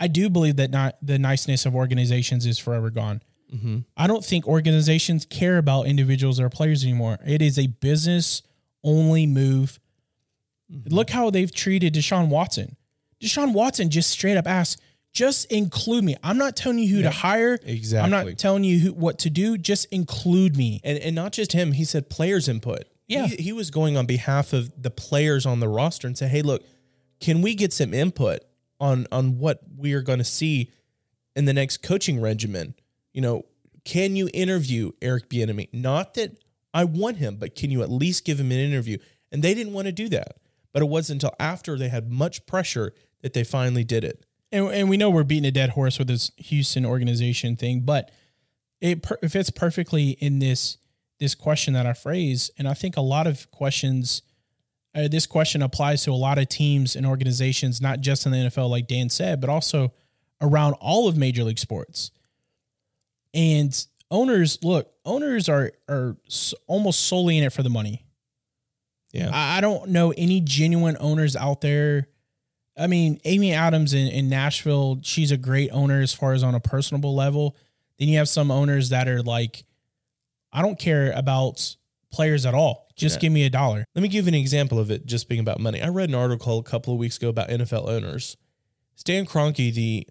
[0.00, 3.22] I do believe that not the niceness of organizations is forever gone.
[3.54, 3.78] Mm-hmm.
[3.96, 7.18] I don't think organizations care about individuals or players anymore.
[7.26, 8.42] It is a business
[8.82, 9.78] only move.
[10.72, 10.94] Mm-hmm.
[10.94, 12.76] Look how they've treated Deshaun Watson.
[13.22, 14.80] Deshaun Watson just straight up asked,
[15.12, 16.16] just include me.
[16.22, 17.58] I'm not telling you who to hire.
[17.64, 18.04] Exactly.
[18.04, 19.58] I'm not telling you who, what to do.
[19.58, 20.80] Just include me.
[20.82, 22.84] And and not just him, he said players input.
[23.06, 23.26] Yeah.
[23.26, 26.42] He, he was going on behalf of the players on the roster and say, "Hey,
[26.42, 26.64] look,
[27.20, 28.40] can we get some input
[28.80, 30.70] on on what we are going to see
[31.36, 32.74] in the next coaching regimen?
[33.12, 33.44] You know,
[33.84, 35.68] can you interview Eric Bieniemy?
[35.74, 36.38] Not that
[36.72, 38.96] I want him, but can you at least give him an interview?"
[39.30, 40.36] And they didn't want to do that.
[40.72, 44.24] But it wasn't until after they had much pressure that they finally did it.
[44.52, 48.10] And, and we know we're beating a dead horse with this Houston organization thing, but
[48.80, 50.76] it per- it fits perfectly in this
[51.18, 52.50] this question that I phrase.
[52.58, 54.22] And I think a lot of questions,
[54.94, 58.38] uh, this question applies to a lot of teams and organizations, not just in the
[58.38, 59.92] NFL, like Dan said, but also
[60.40, 62.10] around all of major league sports.
[63.32, 66.16] And owners, look, owners are are
[66.66, 68.04] almost solely in it for the money.
[69.12, 69.30] Yeah.
[69.32, 72.08] I I don't know any genuine owners out there.
[72.76, 76.54] I mean, Amy Adams in, in Nashville, she's a great owner as far as on
[76.54, 77.56] a personable level.
[77.98, 79.64] Then you have some owners that are like,
[80.52, 81.76] I don't care about
[82.10, 82.88] players at all.
[82.96, 83.20] Just Yeah.
[83.20, 83.84] give me a dollar.
[83.94, 85.80] Let me give you an example of it just being about money.
[85.82, 88.36] I read an article a couple of weeks ago about NFL owners.
[88.94, 90.06] Stan Kroenke, the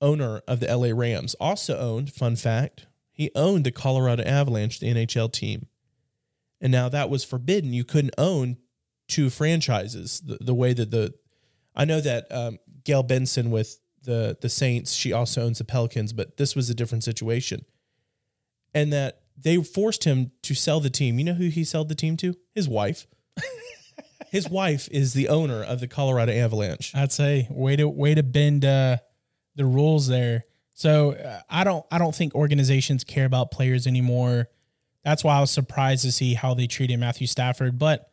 [0.00, 4.88] owner of the LA Rams, also owned, fun fact, he owned the Colorado Avalanche, the
[4.92, 5.66] NHL team.
[6.60, 7.72] And now that was forbidden.
[7.72, 8.58] You couldn't own
[9.08, 11.14] two franchises the, the way that the
[11.76, 16.12] I know that um, Gayle Benson with the the Saints, she also owns the Pelicans,
[16.12, 17.64] but this was a different situation.
[18.74, 21.18] And that they forced him to sell the team.
[21.18, 22.34] You know who he sold the team to?
[22.54, 23.06] His wife.
[24.30, 26.94] His wife is the owner of the Colorado Avalanche.
[26.94, 28.98] I'd say way to way to bend uh,
[29.54, 30.44] the rules there.
[30.74, 34.48] So uh, I don't I don't think organizations care about players anymore.
[35.04, 37.78] That's why I was surprised to see how they treated Matthew Stafford.
[37.78, 38.10] But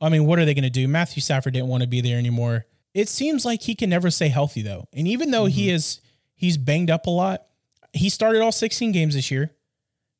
[0.00, 0.88] I mean, what are they going to do?
[0.88, 2.66] Matthew Stafford didn't want to be there anymore.
[2.94, 5.76] It seems like he can never stay healthy though, and even though he mm-hmm.
[5.76, 6.00] is
[6.34, 7.46] he's banged up a lot,
[7.92, 9.52] he started all 16 games this year.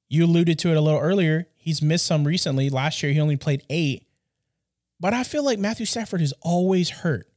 [0.08, 1.48] You alluded to it a little earlier.
[1.56, 2.70] He's missed some recently.
[2.70, 4.06] Last year he only played eight.
[5.00, 7.28] But I feel like Matthew Stafford is always hurt.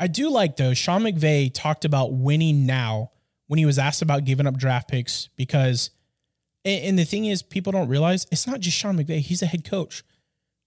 [0.00, 3.12] I do like though, Sean McVay talked about winning now
[3.46, 5.90] when he was asked about giving up draft picks because
[6.64, 9.46] and, and the thing is, people don't realize it's not just Sean McVay, he's a
[9.46, 10.04] head coach.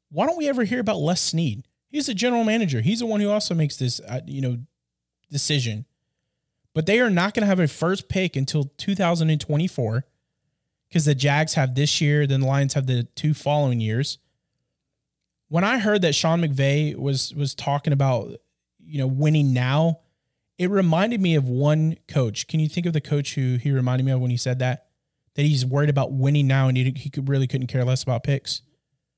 [0.09, 1.63] Why don't we ever hear about Les Snead?
[1.89, 2.81] He's the general manager.
[2.81, 4.57] He's the one who also makes this uh, you know
[5.31, 5.85] decision.
[6.73, 10.05] But they are not going to have a first pick until 2024
[10.89, 14.17] because the Jags have this year, then the Lions have the two following years.
[15.47, 18.31] When I heard that Sean McVay was was talking about
[18.85, 19.99] you know winning now,
[20.57, 22.47] it reminded me of one coach.
[22.47, 24.87] Can you think of the coach who he reminded me of when he said that?
[25.35, 28.23] That he's worried about winning now and he, he could, really couldn't care less about
[28.23, 28.61] picks.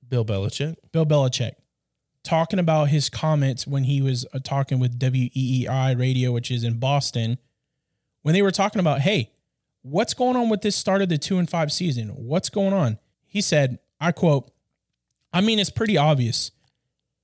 [0.08, 0.76] Bill Belichick.
[0.92, 1.54] Bill Belichick
[2.28, 6.78] talking about his comments when he was uh, talking with WEEI radio, which is in
[6.78, 7.38] Boston,
[8.22, 9.32] when they were talking about, hey,
[9.82, 12.10] what's going on with this start of the two and five season?
[12.10, 13.00] What's going on?
[13.26, 14.52] He said, I quote,
[15.32, 16.52] I mean, it's pretty obvious.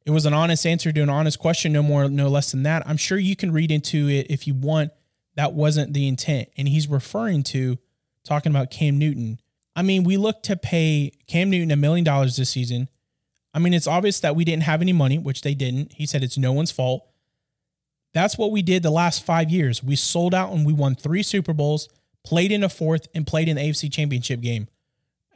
[0.05, 2.83] It was an honest answer to an honest question, no more, no less than that.
[2.87, 4.91] I'm sure you can read into it if you want.
[5.35, 6.49] That wasn't the intent.
[6.57, 7.77] And he's referring to
[8.23, 9.39] talking about Cam Newton.
[9.75, 12.87] I mean, we look to pay Cam Newton a million dollars this season.
[13.53, 15.93] I mean, it's obvious that we didn't have any money, which they didn't.
[15.93, 17.05] He said it's no one's fault.
[18.13, 19.83] That's what we did the last five years.
[19.83, 21.89] We sold out and we won three Super Bowls,
[22.23, 24.67] played in a fourth, and played in the AFC Championship game.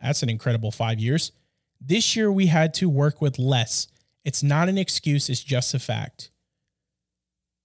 [0.01, 1.31] That's an incredible five years.
[1.81, 3.87] This year we had to work with less.
[4.23, 6.31] It's not an excuse, it's just a fact.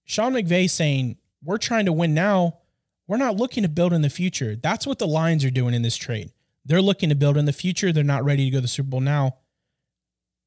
[0.05, 2.59] Sean McVay saying, We're trying to win now.
[3.07, 4.55] We're not looking to build in the future.
[4.55, 6.31] That's what the Lions are doing in this trade.
[6.65, 7.91] They're looking to build in the future.
[7.91, 9.37] They're not ready to go to the Super Bowl now.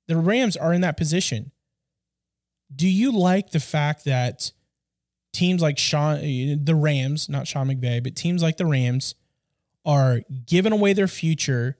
[0.08, 1.52] The Rams are in that position.
[2.74, 4.52] Do you like the fact that
[5.32, 9.14] teams like Sean, uh, the Rams, not Sean McVay, but teams like the Rams
[9.84, 11.76] are giving away their future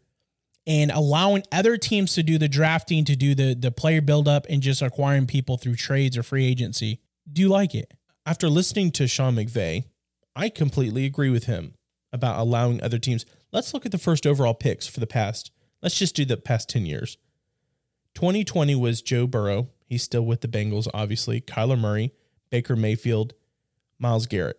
[0.67, 4.63] and allowing other teams to do the drafting, to do the the player buildup, and
[4.63, 7.01] just acquiring people through trades or free agency?
[7.31, 7.93] Do you like it?
[8.25, 9.85] After listening to Sean McVay,
[10.35, 11.75] I completely agree with him
[12.13, 13.25] about allowing other teams.
[13.53, 15.51] Let's look at the first overall picks for the past.
[15.83, 17.17] Let's just do the past 10 years.
[18.17, 19.69] 2020 was Joe Burrow.
[19.85, 21.41] He's still with the Bengals, obviously.
[21.41, 22.13] Kyler Murray,
[22.51, 23.35] Baker Mayfield,
[23.99, 24.57] Myles Garrett.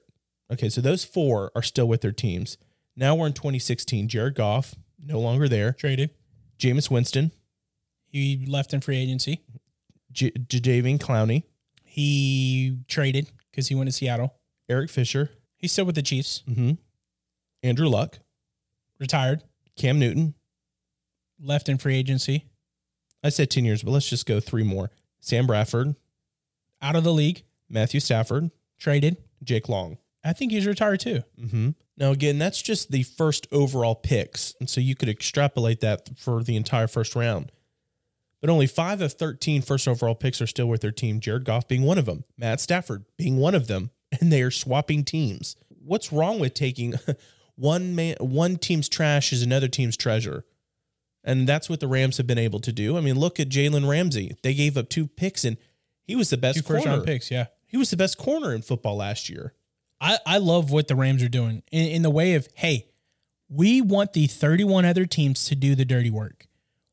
[0.54, 2.58] Okay, so those four are still with their teams.
[2.96, 4.08] Now we're in 2016.
[4.08, 5.74] Jared Goff, no longer there.
[5.74, 6.12] Traded.
[6.60, 7.32] Jameis Winston,
[8.08, 9.42] He left in free agency.
[10.12, 11.44] J- Jadeveon Clowney,
[11.84, 14.36] He traded because he went to Seattle.
[14.70, 16.44] Eric Fisher, He's still with the Chiefs.
[16.48, 16.72] mm-hmm.
[17.64, 18.20] Andrew Luck,
[19.00, 19.44] Retired.
[19.76, 20.36] Cam Newton.
[21.40, 22.46] Left in free agency.
[23.24, 24.92] I said 10 years, but let's just go three more.
[25.20, 25.96] Sam Bradford,
[26.82, 27.44] Out of the league.
[27.70, 29.18] Matthew Stafford, Traded.
[29.44, 29.98] Jake Long.
[30.24, 31.24] I think he's retired too.
[31.40, 31.70] Mm-hmm.
[31.98, 34.54] Now, again, that's just the first overall picks.
[34.60, 37.52] And so you could extrapolate that for the entire first round.
[38.40, 41.68] But only five of 13 first overall picks are still with their team, Jared Goff
[41.68, 45.56] being one of them, Matt Stafford being one of them, and they are swapping teams.
[45.70, 46.96] What's wrong with taking
[47.56, 50.46] one man, one team's trash is another team's treasure?
[51.28, 52.98] And that's what the Rams have been able to do.
[52.98, 54.38] I mean, look at Jalen Ramsey.
[54.44, 55.58] They gave up two picks, and
[56.06, 57.00] he was the best Two first corner.
[57.00, 57.30] round picks.
[57.30, 57.48] Yeah.
[57.66, 59.54] He was the best corner in football last year.
[60.00, 62.88] I, I love what the Rams are doing in, in the way of, hey,
[63.50, 66.48] we want the 31 other teams to do the dirty work.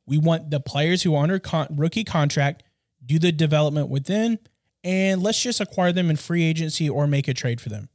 [0.04, 2.64] We want the players who are under con- rookie contract
[3.06, 4.40] do the development within,
[4.82, 7.88] and let's just acquire them in free agency or make a trade for them.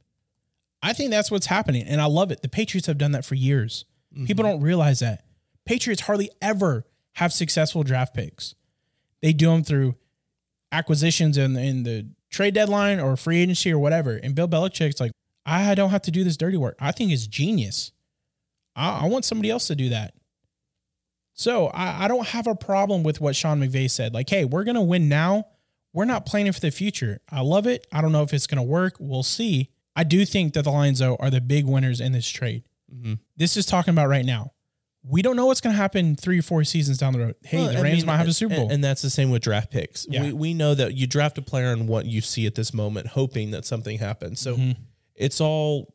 [0.82, 2.40] I think that's what's happening, and I love it.
[2.40, 3.84] The Patriots have done that for years.
[4.24, 4.52] People mm-hmm.
[4.52, 5.24] don't realize that.
[5.66, 8.54] Patriots hardly ever have successful draft picks.
[9.22, 9.96] They do them through
[10.72, 14.16] acquisitions in, in the trade deadline or free agency or whatever.
[14.16, 15.12] And Bill Belichick's like,
[15.44, 16.76] I don't have to do this dirty work.
[16.80, 17.92] I think it's genius.
[18.76, 20.14] I, I want somebody else to do that.
[21.34, 24.12] So I, I don't have a problem with what Sean McVay said.
[24.14, 25.46] Like, hey, we're gonna win now.
[25.92, 27.20] We're not planning for the future.
[27.30, 27.86] I love it.
[27.92, 28.96] I don't know if it's gonna work.
[29.00, 29.70] We'll see.
[29.96, 32.64] I do think that the Lions though are the big winners in this trade.
[32.94, 33.14] Mm-hmm.
[33.36, 34.52] This is talking about right now.
[35.02, 37.34] We don't know what's going to happen three or four seasons down the road.
[37.42, 38.70] Hey, Well, the I Rams mean, might have a Super Bowl.
[38.70, 40.06] And, that's the same with draft picks.
[40.10, 40.24] Yeah.
[40.24, 43.06] We, we know that you draft a player on what you see at this moment,
[43.08, 44.40] hoping that something happens.
[44.40, 44.80] So Mm-hmm.
[45.14, 45.94] it's all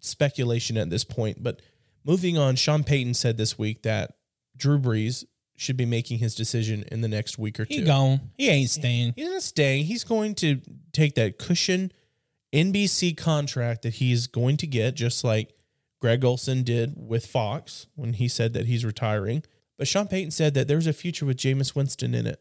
[0.00, 1.42] speculation at this point.
[1.42, 1.60] But
[2.04, 4.14] moving on, Sean Payton said this week that
[4.56, 5.24] Drew Brees
[5.56, 7.74] should be making his decision in the next week or two.
[7.74, 8.20] he gone.
[8.38, 9.12] He ain't staying.
[9.14, 9.84] He's not staying.
[9.84, 10.60] He's going to
[10.92, 11.92] take that cushion
[12.52, 15.52] NBC contract that he's going to get, just like
[16.00, 19.44] Greg Olsen did with Fox when he said that he's retiring.
[19.76, 22.40] But Sean Payton said that there's a future with Jameis Winston in it.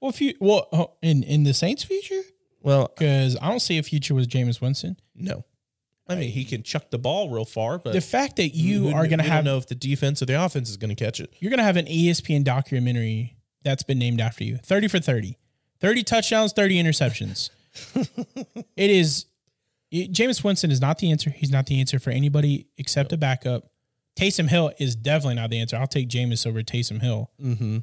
[0.00, 2.22] Well, if you well oh, in in the Saints' future,
[2.60, 4.96] Well, because I don't see a future with Jameis Winston.
[5.14, 5.44] no.
[6.08, 9.06] I mean, he can chuck the ball real far, but The fact that you are
[9.06, 11.20] going to have don't know if the defense or the offense is going to catch
[11.20, 11.32] it.
[11.38, 14.56] you're going to have an ESPN documentary that's been named after you.
[14.58, 15.38] 30 for 30.
[15.80, 17.50] 30 touchdowns, 30 interceptions.
[18.76, 19.26] it is
[19.92, 21.30] Jameis Winston is not the answer.
[21.30, 23.70] He's not the answer for anybody except a backup.
[24.18, 25.76] Taysom Hill is definitely not the answer.
[25.76, 27.30] I'll take Jameis over Taysom Hill.
[27.42, 27.78] Mm-hmm.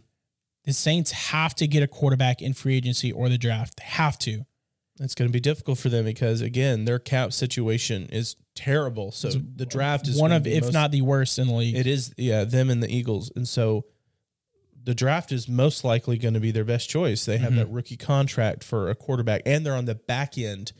[0.65, 3.77] The Saints have to get a quarterback in free agency or the draft.
[3.77, 4.45] They have to.
[4.99, 9.11] It's going to be difficult for them because, again, their cap situation is terrible.
[9.11, 11.75] So the draft is One of, if most- not the worst in the league.
[11.75, 13.31] It is, yeah, them and the Eagles.
[13.35, 13.85] And so
[14.83, 17.23] the draft is most likely going to be their best choice.
[17.25, 20.73] They have that rookie contract for a quarterback, and they're on the back end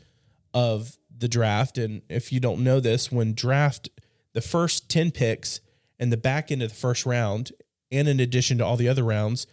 [0.52, 1.78] of the draft.
[1.78, 3.88] And if you don't know this, when draft
[4.32, 5.60] the first 10 picks
[5.98, 7.52] and the back end of the first round,
[7.90, 9.46] and in addition to all the other rounds,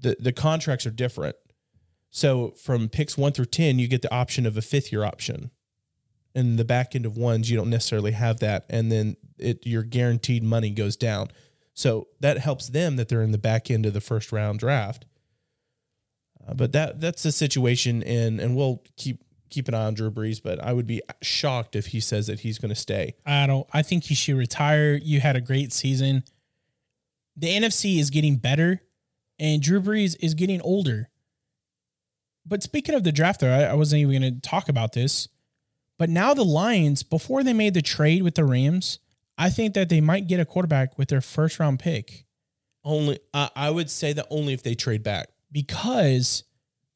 [0.00, 1.36] the, the contracts are different.
[2.10, 5.50] So from picks one through 10, you get the option of a fifth year option.
[6.34, 8.66] And the back end of ones, you don't necessarily have that.
[8.68, 11.28] And then it your guaranteed money goes down.
[11.74, 15.04] So that helps them that they're in the back end of the first round draft.
[16.46, 20.10] Uh, but that that's the situation, and and we'll keep keep an eye on Drew
[20.10, 20.42] Brees.
[20.42, 23.14] But I would be shocked if he says that he's going to stay.
[23.24, 23.66] I don't.
[23.72, 24.94] I think you should retire.
[24.94, 26.24] You had a great season.
[27.36, 28.82] The NFC is getting better,
[29.38, 31.08] and Drew Brees is getting older.
[32.44, 35.28] But speaking of the draft, though, I, I wasn't even going to talk about this.
[35.98, 38.98] But now the Lions, before they made the trade with the Rams,
[39.38, 42.24] I think that they might get a quarterback with their first round pick
[42.84, 45.28] Only I I would say that only if they trade back.
[45.52, 46.42] because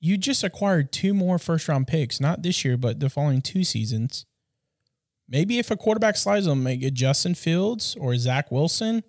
[0.07, 3.65] you just acquired two more first round picks, not this year, but the following two
[3.65, 4.25] seasons.
[5.29, 9.03] Maybe if a quarterback slides them, make it Justin Fields or Zach Wilson.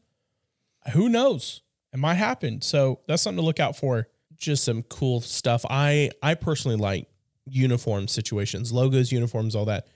[0.93, 1.61] Who knows?
[1.93, 2.61] It might happen.
[2.61, 4.07] So that's something to look out for.
[4.37, 5.65] just some cool stuff.
[5.69, 7.07] I I personally like
[7.45, 9.87] uniform situations, logos, uniforms, all that.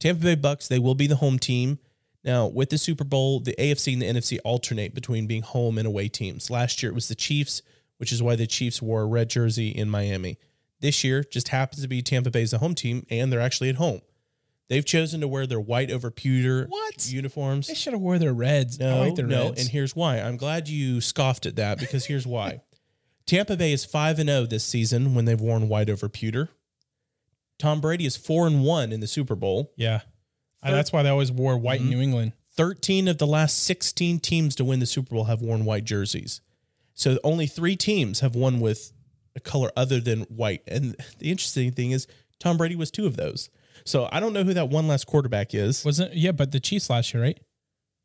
[0.00, 1.78] Tampa Bay Bucks, they will be the home team.
[2.24, 5.86] Now, with the Super Bowl, the AFC and the NFC alternate between being home and
[5.86, 6.50] away teams.
[6.50, 7.62] Last year it was the Chiefs,
[8.02, 10.36] which is why the Chiefs wore a red jersey in Miami.
[10.80, 13.76] This year just happens to be Tampa Bay's the home team, and they're actually at
[13.76, 14.00] home.
[14.68, 17.08] They've chosen to wear their white over pewter What?
[17.12, 17.68] uniforms.
[17.68, 18.80] They should have wore their reds.
[18.80, 19.60] No, like their no, reds.
[19.60, 20.18] and here's why.
[20.18, 22.62] I'm glad you scoffed at that because here's why.
[23.26, 26.48] Tampa Bay is five and zero this season when they've worn white over pewter.
[27.60, 29.72] Tom Brady is four and one in the Super Bowl.
[29.76, 30.00] yeah,
[30.60, 31.92] Uh, that's why they always wore white Mm-hmm.
[31.92, 32.32] in New England.
[32.56, 36.40] Thirteen of the last sixteen teams to win the Super Bowl have worn white jerseys.
[36.94, 38.92] So only three teams have won with
[39.34, 40.62] a color other than white.
[40.66, 42.06] And the interesting thing is
[42.38, 43.50] Tom Brady was two of those.
[43.84, 45.84] So I don't know who that one last quarterback is.
[45.84, 47.40] Wasn't yeah, but the Chiefs last year, right?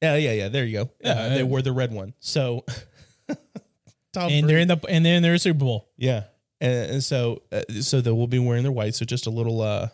[0.02, 0.48] Yeah, yeah, yeah.
[0.50, 0.90] There you go.
[1.02, 2.14] Yeah, Uh, they uh, wore the red one.
[2.20, 2.66] So
[4.14, 5.90] Tom And they're in the and they're in their Super Bowl.
[5.98, 6.24] Yeah,
[6.62, 8.96] and, and so uh, so they will be wearing their white.
[8.96, 9.90] So just a little uh,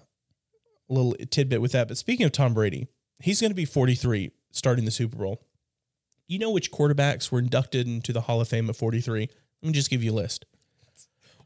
[0.90, 1.88] little tidbit with that.
[1.88, 2.88] But speaking of Tom Brady,
[3.22, 5.42] he's going to be 43 starting the Super Bowl.
[6.28, 9.22] You know which quarterbacks were inducted into the Hall of Fame at 43?
[9.62, 10.46] Let me just give you a list.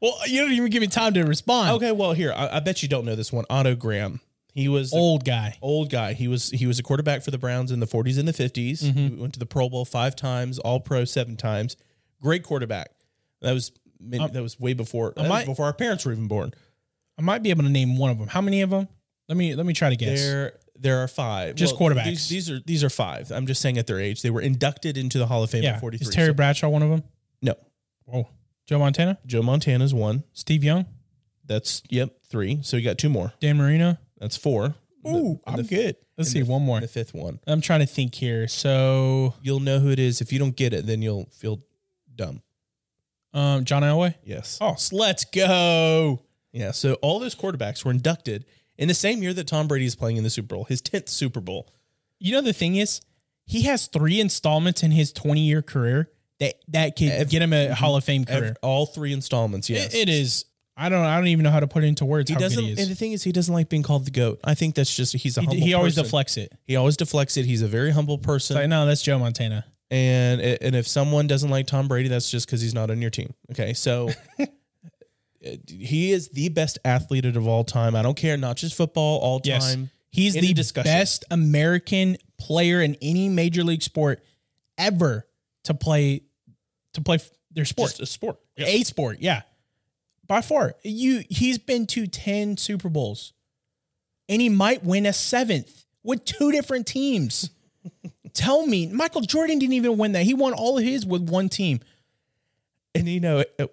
[0.02, 1.72] Well, you don't even give me time to respond.
[1.72, 3.46] Okay, well here I, I bet you don't know this one.
[3.50, 4.20] Otto Graham.
[4.54, 5.56] He was the Old guy.
[5.62, 6.14] old guy.
[6.14, 8.84] He was he was a quarterback for the Browns in the 40s and the 50s.
[8.84, 8.98] Mm-hmm.
[9.08, 11.78] He went to the Pro Bowl five times, All Pro seven times.
[12.22, 12.90] Great quarterback.
[13.42, 16.28] That was many, that was way before that was might- before our parents were even
[16.28, 16.54] born.
[17.20, 18.28] I might be able to name one of them.
[18.28, 18.88] How many of them?
[19.28, 20.22] Let me let me try to guess.
[20.22, 21.56] There, there are five.
[21.56, 22.06] Just quarterbacks.
[22.06, 23.32] These, these are these are five.
[23.32, 25.74] I'm just saying at their age, they were inducted into the Hall of Fame yeah,
[25.76, 26.08] at 43.
[26.08, 27.04] is Terry So- Bradshaw one of them?
[27.42, 27.56] no,
[28.12, 28.28] Oh,
[28.66, 30.24] Joe Montana, Joe Montana's one.
[30.34, 30.86] Steve Young,
[31.46, 32.60] That's yep, three.
[32.64, 33.34] So you got two more.
[33.40, 33.98] Dan Marino.
[34.20, 34.76] That's four.
[35.08, 35.96] Ooh, And I'm the- good.
[36.18, 36.80] Let's see the- one more.
[36.82, 37.40] The fifth one.
[37.48, 38.48] I'm trying to think here.
[38.48, 40.20] So, You'll know who it is.
[40.20, 41.62] If you don't get it, then you'll feel
[42.16, 42.42] dumb.
[43.34, 44.16] um, John Elway.
[44.24, 44.58] Yes.
[44.60, 46.24] Oh, so let's go.
[46.52, 46.72] Yeah.
[46.72, 48.46] So all those quarterbacks were inducted
[48.78, 51.10] in the same year that Tom Brady is playing in the Super Bowl, his tenth
[51.10, 51.68] Super Bowl.
[52.20, 53.02] You know the thing is,
[53.46, 56.10] he has three installments in his 20 year career
[56.40, 58.56] that that could get him a Hall of Fame career.
[58.62, 59.70] all three installments.
[59.70, 59.94] Yes.
[59.94, 60.46] It- it is.
[60.80, 61.04] I don't.
[61.04, 62.30] I don't even know how to put it into words.
[62.30, 62.64] He doesn't.
[62.64, 64.40] Good And the thing is, he doesn't like being called the goat.
[64.44, 66.04] I think that's just he's a He, he always person.
[66.04, 66.52] deflects it.
[66.66, 67.46] He always deflects it.
[67.46, 68.58] He's a very humble person.
[68.58, 69.66] Like, no, that's Joe Montana.
[69.90, 73.10] and and if someone doesn't like Tom Brady, that's just because he's not on your
[73.10, 73.34] team.
[73.52, 74.12] Okay, so
[75.68, 77.95] he is the best athlete of all time.
[77.95, 79.66] I don't care, not just football, all Yes.
[79.74, 79.89] time.
[80.10, 80.91] He's Any the discussion.
[80.91, 84.24] best American player in any major league sport
[84.78, 85.28] ever
[85.66, 86.22] to play
[86.93, 87.20] to play
[87.52, 87.89] their sport.
[87.91, 88.39] Just a sport.
[88.58, 89.41] A sport, yeah.
[90.26, 90.76] By far.
[90.84, 93.34] You he's been to 10 Super Bowls.
[94.30, 97.50] And he might win a seventh with two different teams.
[98.34, 100.24] Tell me, Michael Jordan didn't even win that.
[100.24, 101.80] He won all of his with one team.
[102.98, 103.68] And you know, uh,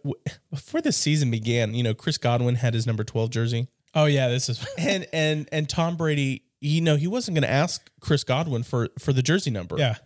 [0.51, 4.29] before the season began, you know, Chris Godwin had his number twelve jersey, Oh yeah,
[4.29, 8.25] this is and and and Tom Brady, you know, he wasn't going to ask Chris
[8.25, 9.77] Godwin for for the jersey number.
[9.79, 9.97] yeah.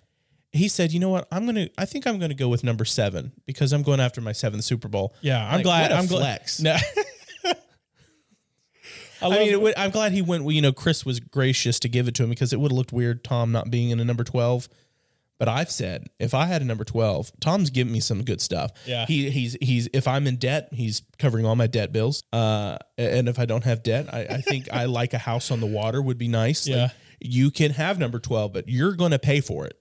[0.52, 3.32] he said, you know what, I'm gonna, I think I'm gonna go with number seven
[3.46, 5.14] because I'm going after my seventh Super Bowl.
[5.20, 5.92] Yeah, I'm Like, glad.
[5.92, 6.20] I'm glad.
[6.20, 6.60] flex.
[6.62, 6.76] No.
[9.20, 10.44] I, mean, it would, I'm glad he went.
[10.44, 12.76] well, You know, Chris was gracious to give it to him because it would have
[12.76, 14.68] looked weird Tom not being in a number twelve.
[15.38, 18.72] But I've said if I had a number twelve, Tom's giving me some good stuff.
[18.86, 19.06] Yeah.
[19.06, 22.24] he he's he's if I'm in debt, he's covering all my debt bills.
[22.32, 25.60] Uh, and if I don't have debt, I, I think I like a house on
[25.60, 26.66] the water would be nice.
[26.66, 26.88] Like, Yeah.
[27.20, 29.78] you can have number twelve, but you're going to pay for it.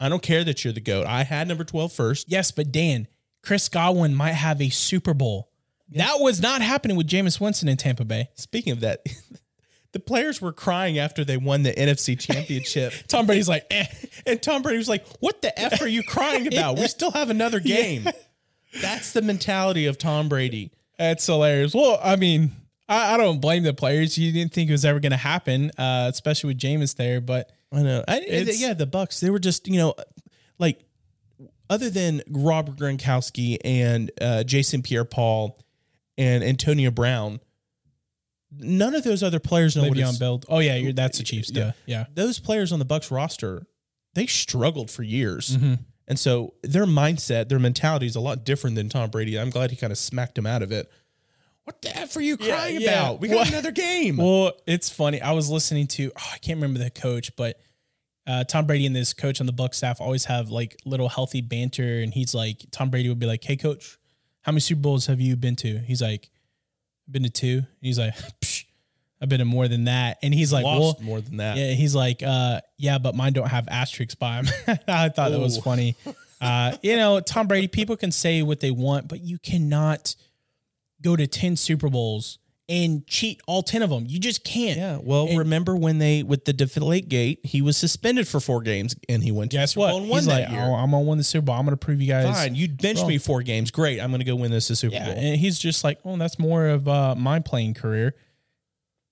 [0.00, 1.06] I don't care that you're the goat.
[1.06, 2.26] I had number 12 first.
[2.28, 3.06] yes, but Dan,
[3.44, 5.50] Chris Godwin might have a Super Bowl.
[5.90, 8.28] That was not happening with Jameis Winston in Tampa Bay.
[8.34, 9.00] Speaking of that,
[9.94, 12.92] the players were crying after they won the NFC Championship.
[13.08, 13.86] Tom Brady's like, eh.
[14.26, 16.78] And Tom Brady was like, What the F are you crying about?
[16.78, 18.06] We still have another game.
[18.82, 20.72] That's the mentality of Tom Brady.
[20.98, 21.74] That's hilarious.
[21.74, 22.50] Well, I mean,
[22.88, 24.18] I, I don't blame the players.
[24.18, 27.20] You didn't think it was ever going to happen, uh, especially with Jameis there.
[27.20, 28.04] But I know.
[28.08, 29.94] I, yeah, the Bucks, they were just, you know,
[30.58, 30.84] like
[31.70, 35.56] other than Robert Gronkowski and uh, Jason Pierre Paul
[36.18, 37.40] and Antonio Brown,
[38.58, 40.42] none of those other players know what Le'Veon it's- Bell.
[40.48, 41.50] Oh yeah, you're, that's the Chiefs.
[41.52, 42.06] Yeah, yeah.
[42.14, 43.66] those players on the Bucks roster,
[44.14, 45.56] they struggled for years.
[45.56, 45.74] Mm-hmm.
[46.06, 49.38] And so their mindset, their mentality is a lot different than Tom Brady.
[49.38, 50.90] I'm glad he kind of smacked him out of it.
[51.64, 52.90] What the F are you crying yeah.
[53.04, 53.20] about?
[53.20, 53.48] We got What?
[53.48, 54.18] another game.
[54.18, 55.22] Well, it's funny.
[55.22, 57.58] I was listening to oh, I can't remember the coach, but
[58.26, 61.40] uh, Tom Brady and this coach on the Buck staff always have like little healthy
[61.40, 63.98] banter, and he's like Tom Brady would be like, "Hey, coach,
[64.42, 66.28] how many Super Bowls have you been to?" He's like,
[67.10, 67.62] "Been to two.
[67.80, 68.64] He's like, Psh,
[69.20, 71.56] "I've been to more than that," and he's like, Lost "Well." more than that.
[71.56, 74.78] Yeah, he's like, uh, yeah, but mine don't have asterisks by them.
[74.88, 75.96] I thought that was funny.
[76.40, 80.14] Uh, you know, Tom Brady, people can say what they want, but you cannot
[81.00, 82.38] go to 10 Super Bowls
[82.68, 84.04] and cheat all 10 of them.
[84.06, 84.78] You just can't.
[84.78, 84.98] Yeah.
[85.02, 88.96] Well, And- remember when they with the Deflate Gate, he was suspended for four games
[89.08, 90.02] and he went to Guess the what?
[90.02, 91.56] He's like, oh, I'm going to win the Super Bowl.
[91.56, 92.24] I'm going to prove you guys.
[92.24, 93.08] Fine, you benched wrong.
[93.08, 93.70] me four games.
[93.70, 95.14] Great, I'm going to go win this the Super Yeah, Bowl.
[95.18, 98.14] and he's just like, oh, that's more of uh, my playing career.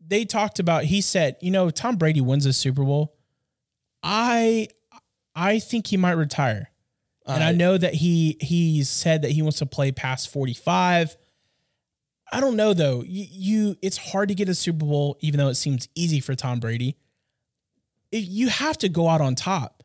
[0.04, 0.84] They talked about.
[0.84, 3.14] He said, you know, Tom Brady wins a Super Bowl.
[4.02, 4.68] I,
[5.34, 6.70] I think he might retire,
[7.26, 11.16] and I know that he he said that he wants to play past forty five.
[12.32, 13.02] I don't know though.
[13.06, 16.34] You, you, it's hard to get a Super Bowl, even though it seems easy for
[16.34, 16.96] Tom Brady.
[18.10, 19.82] You have to go out on top.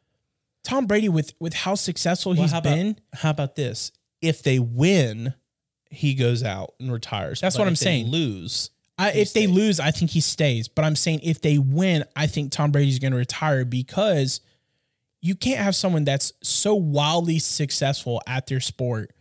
[0.63, 3.91] Tom Brady, with with how successful Well, he's how about, been, How about this?
[4.21, 5.33] If they win,
[5.89, 7.39] he goes out and retires.
[7.39, 8.07] That's But what I'm saying.
[8.07, 8.71] Lose.
[8.97, 10.67] I, if they lose, I think he stays.
[10.67, 14.41] But I'm saying if they win, I think Tom Brady's going to retire because
[15.21, 19.11] you can't have someone that's so wildly successful at their sport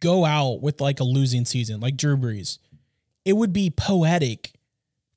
[0.00, 2.58] go out with like a losing season, like Drew Brees.
[3.24, 4.52] It would be poetic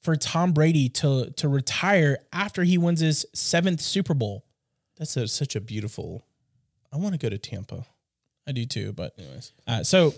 [0.02, 4.46] for Tom Brady to to retire after he wins his seventh Super Bowl.
[4.98, 6.26] That's a, such a beautiful.
[6.92, 7.86] I want to go to Tampa.
[8.48, 10.14] I do too, but Anyways, Uh, so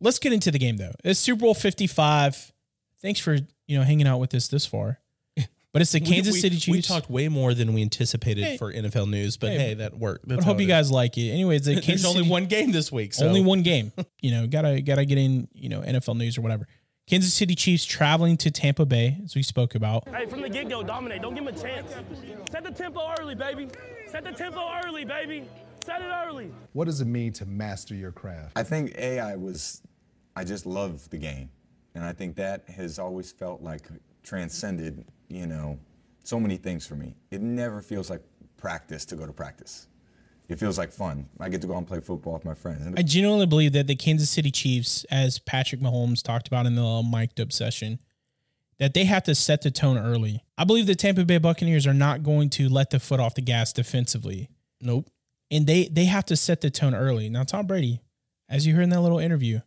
[0.00, 0.92] let's get into the game though.
[1.04, 2.52] It's Super Bowl 55.
[3.02, 3.34] Thanks for,
[3.66, 4.98] you know, hanging out with us this far.
[5.72, 6.68] But it's the Kansas we, we, City Chiefs.
[6.68, 8.56] We talked way more than we anticipated Hey.
[8.56, 9.58] for NFL news, but Hey.
[9.58, 10.26] hey, that worked.
[10.26, 11.30] but That's I hope you it guys like it.
[11.30, 11.76] Anyways, the is.
[11.76, 13.14] There's Kansas only City, one game this week.
[13.14, 13.26] So.
[13.26, 13.92] only one game.
[14.22, 16.66] You know, gotta gotta get in, you know, NFL news or whatever.
[17.08, 20.06] Kansas City Chiefs traveling to Tampa Bay, as we spoke about.
[20.08, 21.22] Hey, from the get go, dominate.
[21.22, 21.90] Don't give him a chance.
[22.50, 23.68] Set the tempo early, baby.
[24.08, 25.44] Set the tempo early, baby.
[25.84, 26.52] Set it early.
[26.74, 28.52] What does it mean to master your craft?
[28.56, 29.80] I think AI was,
[30.36, 31.48] I just love the game.
[31.94, 33.88] And I think that has always felt like
[34.22, 35.78] transcended, you know,
[36.24, 37.14] so many things for me.
[37.30, 38.22] It never feels like
[38.56, 39.86] practice to go to practice.
[40.48, 41.28] It feels like fun.
[41.38, 42.92] I get to go out and play football with my friends.
[42.96, 46.82] I genuinely believe that the Kansas City Chiefs, as Patrick Mahomes talked about in the
[46.82, 48.00] little mic'd up session,
[48.78, 50.42] that they have to set the tone early.
[50.58, 53.42] I believe the Tampa Bay Buccaneers are not going to let the foot off the
[53.42, 54.48] gas defensively.
[54.80, 55.08] Nope.
[55.52, 57.28] and they they have to set the tone early.
[57.28, 58.00] Now Tom Brady,
[58.48, 59.60] as you heard in that little interview,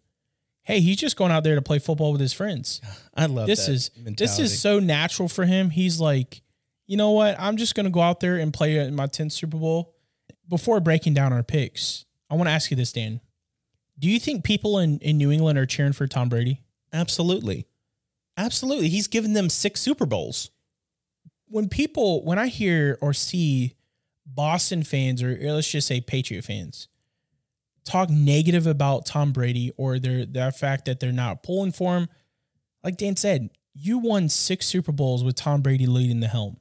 [0.63, 2.81] hey, he's just going out there to play football with his friends.
[3.13, 4.23] I love This is mentality.
[4.23, 5.69] this is so natural for him.
[5.69, 6.41] He's like,
[6.87, 7.35] you know what?
[7.39, 9.93] I'm just going to go out there and play in my 10th Super Bowl.
[10.49, 13.21] Before breaking down our picks, I want to ask you this, Dan.
[13.97, 16.61] Do you think people in, in New England are cheering for Tom Brady?
[16.91, 17.65] absolutely,
[18.37, 18.87] absolutely.
[18.89, 20.51] He's given them six Super Bowls.
[21.47, 23.75] When people, when I hear or see
[24.25, 26.87] Boston fans or let's just say Patriot fans
[27.85, 32.07] talk negative about Tom Brady or their the fact that they're not pulling for him,
[32.83, 36.57] like Dan said, you won six Super Bowls with Tom Brady leading the helm.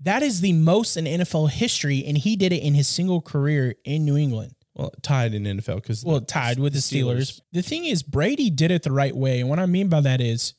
[0.00, 3.76] That is the most in NFL history, and he did it in his single career
[3.84, 4.54] in New England.
[4.74, 7.40] Well, tied in NFL because Well, tied with the Steelers.
[7.52, 9.38] The thing is, Brady did it the right way.
[9.40, 10.54] And what I mean by that is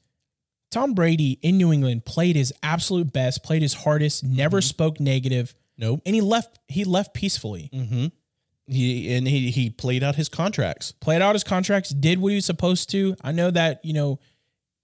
[0.71, 5.55] Tom Brady in New England played his absolute best, played his hardest, never spoke negative,
[5.77, 6.01] Nope.
[6.05, 7.69] and he left he left peacefully.
[7.73, 8.05] Mm-hmm.
[8.67, 10.93] He and he he played out his contracts.
[10.93, 13.15] Played out his contracts, did what he was supposed to.
[13.21, 14.19] I know that, you know,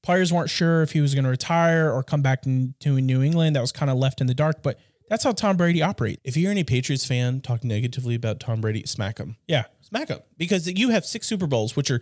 [0.03, 3.55] players weren't sure if he was going to retire or come back to New England.
[3.55, 6.21] That was kind of left in the dark, but that's how Tom Brady operates.
[6.23, 9.37] If you're any Patriots fan, talk negatively about Tom Brady, smack him.
[9.47, 9.63] Yeah.
[9.81, 12.01] Smack him because you have six Super Bowls, which are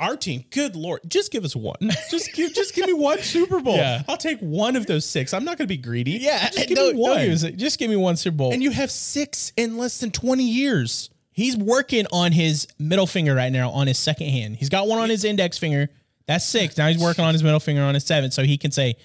[0.00, 0.44] our team.
[0.50, 1.90] Good lord, just give us one.
[2.10, 3.76] Just give, just give me one Super Bowl.
[3.76, 4.02] Yeah.
[4.08, 5.34] I'll take one of those six.
[5.34, 6.12] I'm not going to be greedy.
[6.12, 7.36] Yeah, just give me one.
[7.56, 8.52] Just give me one Super Bowl.
[8.52, 11.10] And you have six in less than 20 years.
[11.30, 14.56] He's working on his middle finger right now on his second hand.
[14.56, 15.88] He's got one on his index finger.
[16.26, 16.76] That's six.
[16.76, 18.96] Now he's working on his middle finger on his seventh, so he can say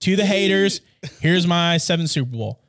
[0.00, 0.82] to the haters,
[1.20, 2.60] "Here's my seventh Super Bowl."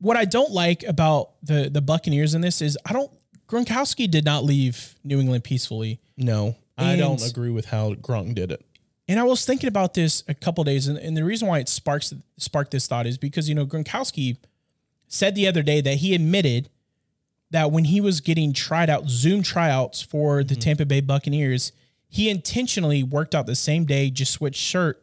[0.00, 3.10] What I don't like about the the Buccaneers in this is I don't.
[3.48, 8.34] Gronkowski did not leave New England peacefully, No, I And- don't agree with how Gronk
[8.34, 8.64] did it.
[9.08, 11.68] and I was thinking about this a couple days, and, and the reason why it
[11.68, 14.36] sparks sparked this thought is because you know Gronkowski
[15.08, 16.68] said the other day that he admitted
[17.50, 21.72] that when he was getting tried out, Zoom tryouts for the Tampa Bay Buccaneers,
[22.10, 25.02] he intentionally worked out the same day, just switched shirt,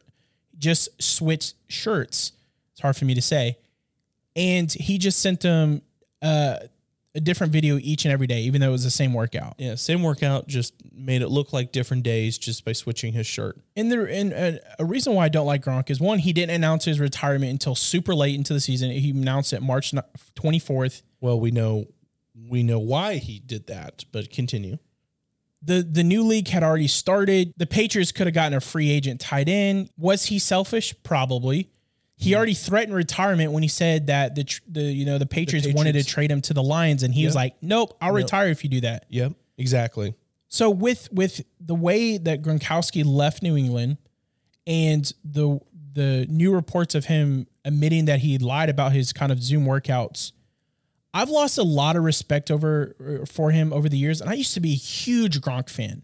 [0.56, 2.30] just switched shirts.
[2.72, 3.58] It's hard for me to say.
[4.36, 5.82] And he just sent them
[6.22, 6.58] uh,
[7.16, 9.54] a different video each and every day, even though it was the same workout.
[9.58, 13.58] Yeah, same workout, just made it look like different days just by switching his shirt.
[13.74, 16.54] And there, and uh, a reason why I don't like Gronk is one, he didn't
[16.54, 18.90] announce his retirement until super late into the season.
[18.90, 19.94] He announced it March
[20.34, 21.02] twenty fourth.
[21.20, 21.86] Well, we know
[22.50, 24.76] we know why he did that, but continue.
[25.62, 27.54] the The new league had already started.
[27.56, 29.88] The Patriots could have gotten a free agent tied in.
[29.96, 30.94] Was he selfish?
[31.02, 31.70] Probably.
[32.18, 32.36] He mm-hmm.
[32.36, 35.92] already threatened retirement when he said that the tr- the you know the Patriots, wanted
[35.92, 37.36] to Patriots- trade him to the Lions, and he was Yep.
[37.36, 40.14] like, "Nope, I'll retire if you do that." Yep, exactly.
[40.48, 43.98] So with with the way that Gronkowski left New England
[44.66, 45.60] and the
[45.92, 50.32] the new reports of him admitting that he lied about his kind of Zoom workouts,
[51.12, 54.20] I've lost a lot of respect over for him over the years.
[54.20, 56.02] And I used to be a huge Gronk fan.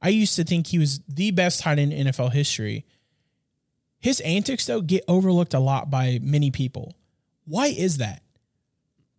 [0.00, 2.84] I used to think he was the best tight end in NFL history.
[4.06, 6.94] His antics though get overlooked a lot by many people.
[7.44, 8.22] Why is that?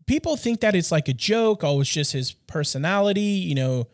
[0.05, 1.61] People think that it's like a joke.
[1.61, 3.19] Oh, it's just his personality.
[3.21, 3.87] You know,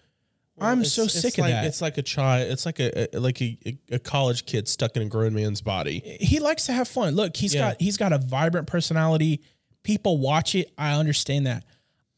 [0.60, 1.66] I'm so sick of like, that.
[1.66, 2.52] It's like a child.
[2.52, 3.58] It's like a, a like a,
[3.90, 6.18] a college kid stuck in a grown man's body.
[6.22, 7.16] he likes to have fun.
[7.16, 7.70] Look, he's Yeah.
[7.72, 9.42] got he's got a vibrant personality.
[9.82, 10.72] People watch it.
[10.78, 11.66] I understand that.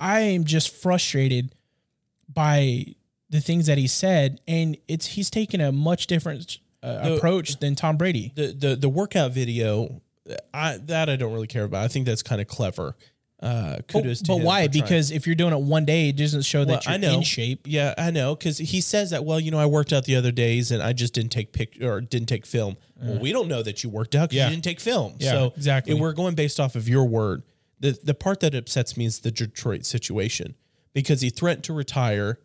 [0.02, 1.56] I am just frustrated
[2.28, 2.88] by
[3.30, 7.76] the things that he said, and it's he's taken a much different uh, approach than
[7.76, 8.32] Tom Brady.
[8.36, 10.02] The the the workout video,
[10.54, 11.84] I that I don't really care about.
[11.84, 12.96] I think that's kind of clever.
[13.42, 14.68] Uh, But, kudos to but why?
[14.68, 17.16] Because if you're doing it one day, it doesn't show Well, that you're I know
[17.16, 17.68] in shape.
[17.68, 19.26] Yeah, I know because he says that.
[19.26, 21.78] Well, you know, I worked out the other days and I just didn't take pic
[21.82, 22.78] or didn't take film.
[23.00, 24.46] Well, we don't know that you worked out because Yeah.
[24.46, 25.16] you didn't take film.
[25.20, 25.92] Yeah, so exactly.
[25.92, 27.44] and we're going based off of your word.
[27.82, 30.56] The the part that upsets me is the Detroit situation
[30.94, 32.40] because he threatened to retire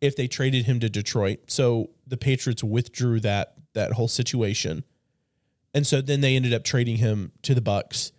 [0.00, 1.40] if they traded him to Detroit.
[1.48, 4.82] So the Patriots withdrew that that whole situation,
[5.72, 8.12] and so then they ended up trading him to the Bucks.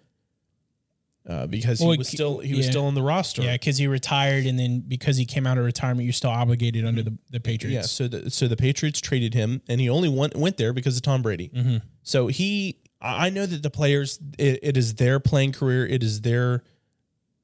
[1.27, 3.41] Uh, because Well, he was still he was still on the roster.
[3.41, 6.85] Yeah, because he retired, and then because he came out of retirement, you're still obligated
[6.85, 7.73] under the, the Patriots.
[7.73, 10.95] Yeah, so the so the Patriots traded him, and he only went went there because
[10.95, 11.49] of Tom Brady.
[11.53, 11.77] Mm-hmm.
[12.01, 16.01] So he, I I know that the players, it, it is their playing career, it
[16.01, 16.63] is their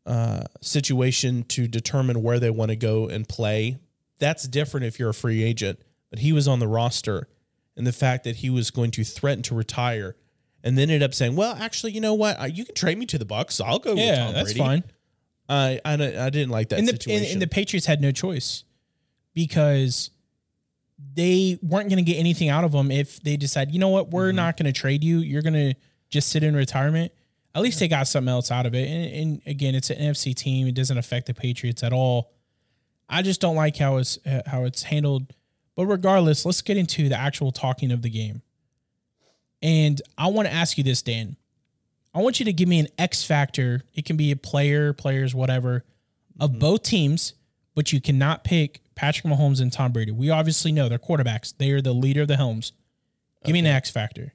[0.05, 3.80] uh, situation to determine where they want to go and play.
[4.20, 7.28] That's different if you're a free agent, but he was on the roster,
[7.76, 10.16] and the fact that he was going to threaten to retire,
[10.64, 12.56] and then ended up saying, "Well, actually, you know what?
[12.56, 13.60] You can trade me to the Bucks.
[13.62, 13.92] I'll go.
[13.92, 14.84] with yeah, Tom that's Brady." fine.
[15.50, 17.32] I I, I didn't like that and the situation.
[17.34, 18.64] and the Patriots had no choice
[19.34, 20.10] because
[21.16, 24.10] they weren't going to get anything out of him if they decide, you know what,
[24.12, 24.36] we're Mm-hmm.
[24.38, 25.20] not going to trade you.
[25.20, 25.74] You're going to
[26.10, 27.12] just sit in retirement.
[27.56, 28.88] At least they got something else out of it.
[28.88, 30.66] And, and again, it's an NFC team.
[30.68, 32.32] It doesn't affect the Patriots at all.
[33.10, 35.34] I just don't like how it's uh, how it's handled.
[35.76, 38.42] But regardless, let's get into the actual talking of the game.
[39.62, 41.38] And I want to ask you this, Dan.
[42.14, 43.84] I want you to give me an X factor.
[43.96, 45.84] It can be a player, players, whatever,
[46.40, 46.60] of mm-hmm.
[46.60, 47.34] both teams,
[47.74, 50.12] but you cannot pick Patrick Mahomes and Tom Brady.
[50.12, 51.54] We obviously know they're quarterbacks.
[51.58, 52.74] They are the leader of the Helms.
[53.44, 54.34] Give me an X factor.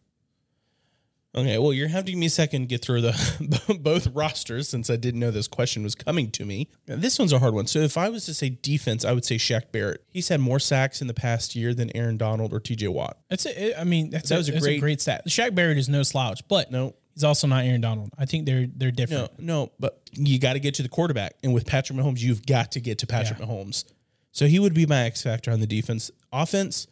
[1.37, 4.97] Okay, well, you're having me a second to get through the both rosters since I
[4.97, 6.69] didn't know this question was coming to me.
[6.87, 7.67] This one's a hard one.
[7.67, 10.03] So if I was to say defense, I would say Shaq Barrett.
[10.09, 13.19] He's had more sacks in the past year than Aaron Donald or TJ Watt.
[13.29, 15.23] That's a, I mean, that's That a, was a that's great- a great stat.
[15.29, 16.95] Shaq Barrett is no slouch, but No.
[17.15, 18.11] he's also not Aaron Donald.
[18.19, 19.39] I think they're they're different.
[19.39, 21.35] no, but you got to get to the quarterback.
[21.43, 23.85] And with Patrick Mahomes, you've got to get to Patrick Mahomes.
[24.33, 26.11] So he would be my X factor on the defense.
[26.33, 26.87] Offense,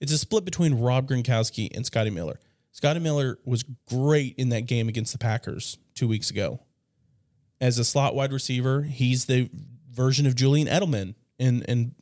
[0.00, 2.40] it's a split between Rob Gronkowski and Scotty Miller.
[2.76, 6.60] Scotty Miller was great in that game against the Packers two weeks ago.
[7.58, 9.48] As a slot wide receiver, he's the
[9.90, 11.94] version of Julian Edelman in in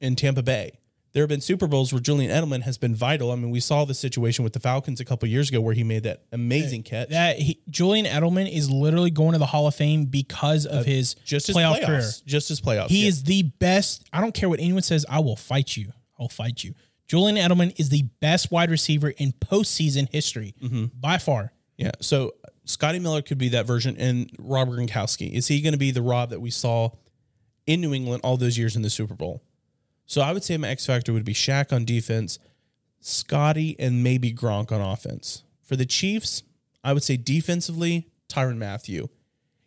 [0.00, 0.78] in Tampa Bay.
[1.14, 3.32] There have been Super Bowls where Julian Edelman has been vital.
[3.32, 5.82] I mean, we saw the situation with the Falcons a couple years ago where he
[5.82, 7.08] made that amazing catch.
[7.08, 11.14] That he, Julian Edelman is literally going to the Hall of Fame because of his
[11.24, 12.10] just his playoff playoffs, career.
[12.24, 12.88] just his playoffs.
[12.88, 13.08] He yeah.
[13.08, 14.08] is the best.
[14.12, 15.04] I don't care what anyone says.
[15.10, 15.90] I will fight you.
[16.20, 16.74] I'll fight you.
[17.06, 20.86] Julian Edelman is the best wide receiver in postseason history Mm-hmm.
[20.98, 21.52] by far.
[21.76, 21.90] yeah.
[22.00, 22.32] So
[22.64, 26.00] Scotty Miller could be that version, and Rob Gronkowski is he going to be the
[26.02, 26.90] Rob that we saw
[27.66, 29.42] in New England all those years in the Super Bowl?
[30.06, 32.38] So I would say my X factor would be Shaq on defense,
[33.00, 35.42] Scotty, and maybe Gronk on offense.
[35.62, 36.42] For the Chiefs,
[36.82, 39.08] I would say defensively, Tyrann Mathieu.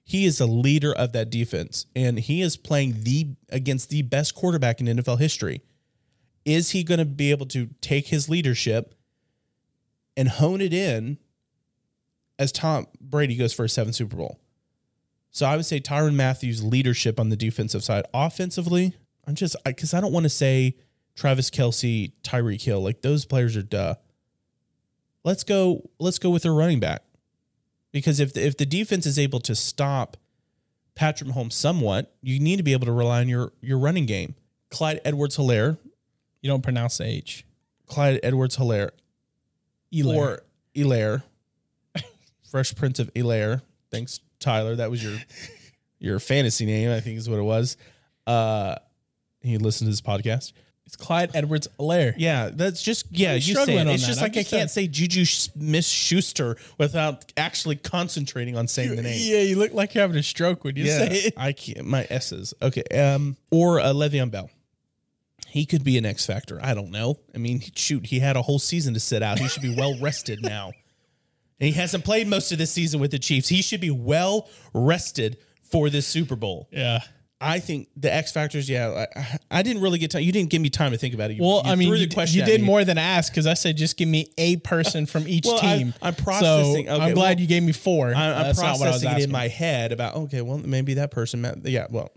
[0.03, 4.35] He is the leader of that defense, and he is playing the against the best
[4.35, 5.61] quarterback in NFL history.
[6.47, 8.95] Is he going to be able to take his leadership
[10.15, 11.17] and hone it in
[12.39, 14.39] as Tom Brady goes for a seventh Super Bowl?
[15.29, 18.05] So I would say Tyrann Mathieu's leadership on the defensive side.
[18.13, 18.95] Offensively,
[19.27, 20.77] I'm just because I, don't want to say
[21.15, 22.81] Travis Kelce, Tyreek Hill.
[22.81, 23.95] Like those players are duh.
[25.25, 25.89] Let's go.
[25.99, 27.03] Let's go with their running back
[27.91, 30.15] because if the, if the defense is able to stop
[30.95, 34.35] Patrick Mahomes somewhat, you need to be able to rely on your your running game.
[34.69, 35.77] Clyde Edwards Helaire,
[36.47, 37.45] You don't pronounce the H.
[37.87, 38.91] Clyde Edwards Helaire,
[40.05, 40.43] or
[40.73, 41.23] Elaire,
[42.49, 43.63] Fresh Prince of Hilaire.
[43.91, 44.77] Thanks, Tyler.
[44.77, 45.17] That was your
[45.99, 47.75] your fantasy name, I think is what it was.
[48.25, 48.75] Uh,
[49.41, 50.53] he listened to this podcast.
[50.85, 52.13] It's Clyde Edwards Alaire.
[52.15, 53.33] Yeah, that's just yeah.
[53.33, 53.87] You're You say it.
[53.87, 54.07] It's that.
[54.07, 54.87] just I'm like I just can't saying.
[54.87, 59.19] say Juju Smith Schuster without actually concentrating on saying the name.
[59.21, 61.33] Yeah, you look like you're having a stroke when you say it.
[61.35, 61.85] I can't.
[61.85, 62.53] My S's.
[62.61, 62.83] Okay.
[62.97, 64.49] Um, or uh, Le'Veon Bell.
[65.47, 66.59] He could be an X factor.
[66.61, 67.19] I don't know.
[67.33, 69.39] I mean, shoot, he had a whole season to sit out.
[69.39, 70.71] He should be well rested now.
[71.59, 73.49] And he hasn't played most of this season with the Chiefs.
[73.49, 75.37] He should be well rested
[75.71, 76.67] for this Super Bowl.
[76.71, 76.99] Yeah.
[77.39, 78.67] I think the X factors.
[78.67, 80.23] Yeah, I, I didn't really get time.
[80.23, 81.35] You didn't give me time to think about it.
[81.37, 82.65] You, Well, you I mean, you, you did me.
[82.65, 85.93] more than ask because I said just give me a person from each Well, team.
[86.01, 88.07] I'm processing- So okay, I'm glad well, you gave me four.
[88.07, 90.57] I, I'm That's not what I was processing it in my head about okay, well,
[90.57, 91.41] maybe that person.
[91.41, 92.11] Meant, yeah, well,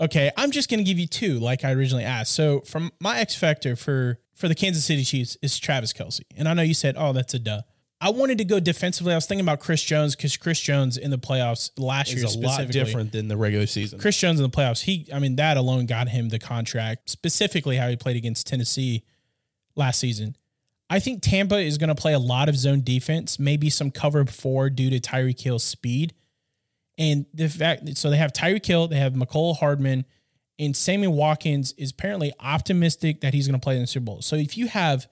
[0.00, 2.32] Okay, I'm just going to give you two, like I originally asked.
[2.32, 6.48] So, from my X factor for for the Kansas City Chiefs is Travis Kelce, and
[6.48, 7.62] I know you said, "Oh, that's a duh."
[7.98, 9.12] I wanted to go defensively.
[9.12, 12.34] I was thinking about Chris Jones because Chris Jones in the playoffs last year is
[12.34, 13.98] a lot different than the regular season.
[13.98, 17.08] Chris Jones in the playoffs, he, I mean, that alone got him the contract.
[17.08, 19.02] Specifically, how he played against Tennessee
[19.76, 20.36] last season.
[20.90, 24.24] I think Tampa is going to play a lot of zone defense, maybe some cover
[24.26, 26.14] four due to Tyreek Hill's speed.
[26.98, 30.04] And the fact, so they have Tyreek Hill, they have Mecole Hardman,
[30.58, 34.22] and Sammy Watkins is apparently optimistic that he's going to play in the Super Bowl.
[34.22, 35.06] So if you have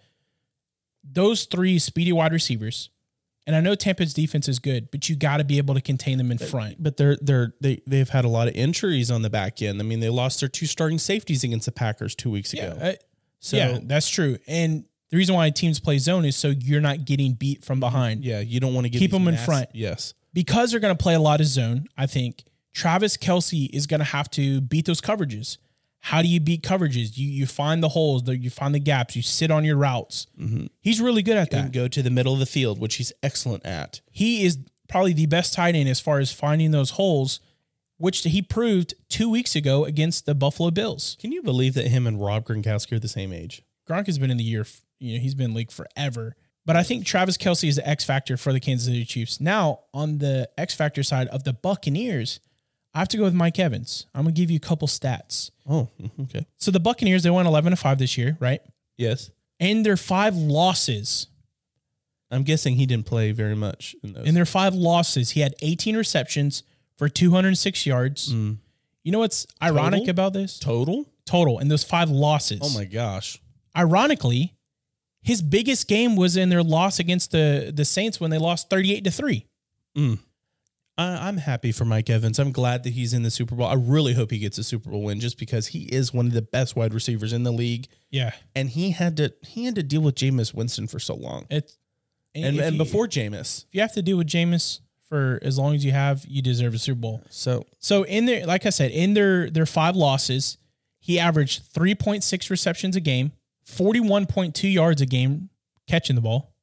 [1.03, 2.89] those three speedy wide receivers,
[3.47, 6.16] and I know Tampa's defense is good, but you got to be able to contain
[6.16, 6.82] them in front.
[6.82, 9.78] but they're they're they they've had a lot of injuries on the back end.
[9.80, 12.78] I mean, they lost their two starting safeties against the Packers two weeks ago.
[12.80, 12.93] Uh,
[13.41, 14.39] so yeah, that's true.
[14.47, 18.24] And the reason why teams play zone is so you're not getting beat from behind.
[18.24, 19.05] yeah, you don't want to get beat.
[19.05, 19.68] Keep them in front.
[19.74, 23.87] Yes, Because they're going to play a lot of zone, I think Travis Kelce is
[23.87, 25.57] going to have to beat those coverages.
[26.01, 27.16] How do you beat coverages?
[27.16, 30.26] You you find the holes, you find the gaps, you sit on your routes.
[30.39, 30.66] Mm-hmm.
[30.82, 31.72] He's really good at and that.
[31.72, 34.03] go to the middle of the field, which he's excellent at.
[34.11, 37.41] He is probably the best tight end as far as finding those holes,
[37.97, 41.16] which he proved two weeks ago against the Buffalo Bills.
[41.18, 43.62] Can you believe that him and Rob Gronkowski are the same age?
[43.89, 44.66] Gronk has been in the year,
[44.99, 46.37] you know, he's been in league forever.
[46.66, 49.40] But I think Travis Kelce is the X factor for the Kansas City Chiefs.
[49.40, 52.40] Now, on the X factor side of the Buccaneers,
[52.94, 54.06] I have to go with Mike Evans.
[54.14, 55.50] I'm gonna give you a couple stats.
[55.68, 55.88] Oh,
[56.22, 56.46] okay.
[56.56, 58.60] So the Buccaneers, they went 11 to 5 this year, right?
[58.96, 61.26] Yes, And their five losses,
[62.30, 64.26] I'm guessing he didn't play very much in those.
[64.26, 66.62] in their five losses, he had 18 receptions
[66.96, 68.32] for 206 yards.
[68.32, 68.58] Mm.
[69.02, 70.10] You know what's ironic Total?
[70.10, 70.58] about this?
[70.58, 71.06] total.
[71.26, 72.60] Total in those five losses.
[72.62, 73.40] Oh my gosh.
[73.76, 74.53] Ironically,
[75.25, 79.03] his biggest game was in their loss against the the Saints when they lost 38
[79.05, 79.47] to 3.
[79.97, 80.14] Hmm.
[80.97, 82.39] I, I'm happy for Mike Evans.
[82.39, 83.66] I'm glad that he's in the Super Bowl.
[83.66, 86.33] I really hope he gets a Super Bowl win, just because he is one of
[86.35, 88.33] the best wide receivers in the league, Yeah.
[88.55, 91.77] and he had to he had to deal with Jameis Winston for so long, It's
[92.35, 93.64] and, if and you- before Jameis.
[93.64, 96.75] if you have to deal with Jameis for as long as you have, you deserve
[96.75, 97.22] a Super Bowl.
[97.29, 100.59] So So in their like I said, in their their five losses,
[101.01, 103.33] he averaged 3.6 receptions a game,
[103.66, 105.50] 41.2 yards a game
[105.88, 106.54] catching the ball.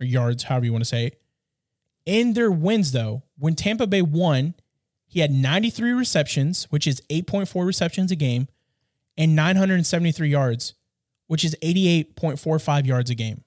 [0.00, 1.20] Or yards, however you want to say it.
[2.04, 4.54] In their wins though, when Tampa Bay won,
[5.06, 8.48] he had 93 receptions, which is 8.4 receptions a game,
[9.16, 10.74] and 973 yards,
[11.28, 13.44] which is 88.45 yards a game.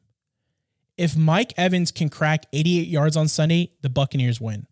[0.98, 4.66] If Mike Evans can crack 88 yards on Sunday, the Buccaneers win.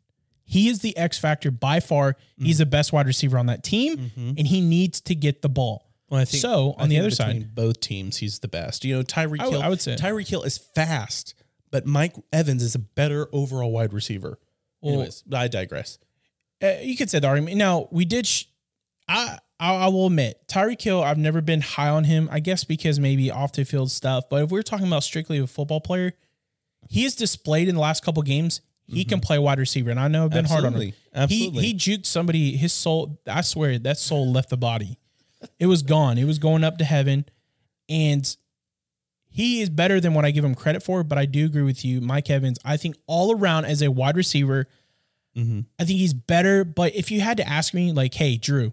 [0.43, 2.15] He is the X factor by far.
[2.37, 2.59] He's mm.
[2.59, 4.29] the best wide receiver on that team, mm-hmm.
[4.37, 5.84] and he needs to get the ball.
[6.09, 6.75] Well, I think so.
[6.77, 8.85] I On the other side, both teams, he's the best.
[8.85, 9.61] You know, Tyreek I Hill.
[9.61, 9.95] I would say.
[9.95, 11.33] Tyreek Hill is fast,
[11.71, 14.39] but Mike Evans is a better overall wide receiver.
[14.83, 15.97] Anyways, I digress.
[16.63, 17.57] uh, you could say the argument.
[17.57, 18.27] Now we did.
[18.27, 18.45] Sh-
[19.07, 21.01] I, I I will admit Tyreek Hill.
[21.01, 22.29] I've never been high on him.
[22.31, 24.25] I guess because maybe off the field stuff.
[24.29, 26.13] But if we're talking about strictly a football player,
[26.89, 28.61] he has displayed in the last couple games.
[28.87, 30.81] He can play wide receiver, and I know I've been hard on him.
[30.81, 31.17] Mm-hmm.
[31.17, 31.53] Absolutely.
[31.55, 31.63] Absolutely.
[31.63, 32.55] He he juked somebody.
[32.55, 33.19] His soul.
[33.25, 34.99] I swear that soul left the body.
[35.59, 36.17] It was gone.
[36.17, 37.25] It was going up to heaven,
[37.89, 38.35] and
[39.29, 41.03] he is better than what I give him credit for.
[41.03, 42.57] But I do agree with you, Mike Evans.
[42.65, 44.67] I think all around as a wide receiver,
[45.35, 45.59] Mm-hmm.
[45.77, 46.63] I think he's better.
[46.63, 48.71] But if you had to ask me, like, hey, Drew,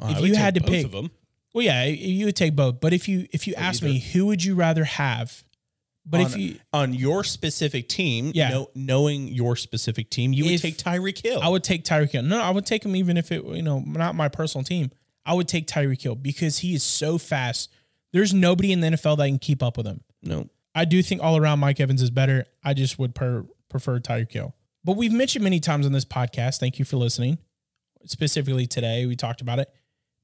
[0.00, 1.10] if you had to both pick, of them.
[1.52, 2.80] well, yeah, you would take both.
[2.80, 5.42] But if you if you ask me, who would you rather have?
[6.06, 8.50] But if you, on your specific team, Yeah.
[8.50, 11.40] know- knowing your specific team, you would If- take Tyreek Hill.
[11.42, 12.22] I would take Tyreek Hill.
[12.22, 14.92] No, I would take him even if it, you know, not my personal team.
[15.28, 17.70] I would take Tyreek Hill because he is so fast.
[18.14, 20.00] There's nobody in the NFL that can keep up with him.
[20.22, 22.46] no, I do think all around Mike Evans is better.
[22.64, 24.54] I just would per, prefer Tyreek Hill.
[24.84, 26.60] But we've mentioned many times on this podcast.
[26.60, 27.38] Thank you for listening.
[28.06, 29.68] Specifically today, we talked about it.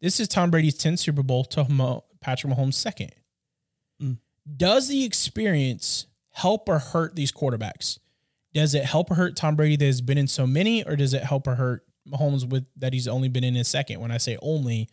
[0.01, 3.13] This is Tom Brady's 10th Super Bowl to Patrick Mahomes' second.
[4.01, 4.13] Hmm.
[4.57, 7.99] Does the experience help or hurt these quarterbacks?
[8.55, 11.13] Does it help or hurt Tom Brady that has been in so many, or does
[11.13, 14.01] it help or hurt Mahomes with that he's only been in his second?
[14.01, 14.89] When I say only,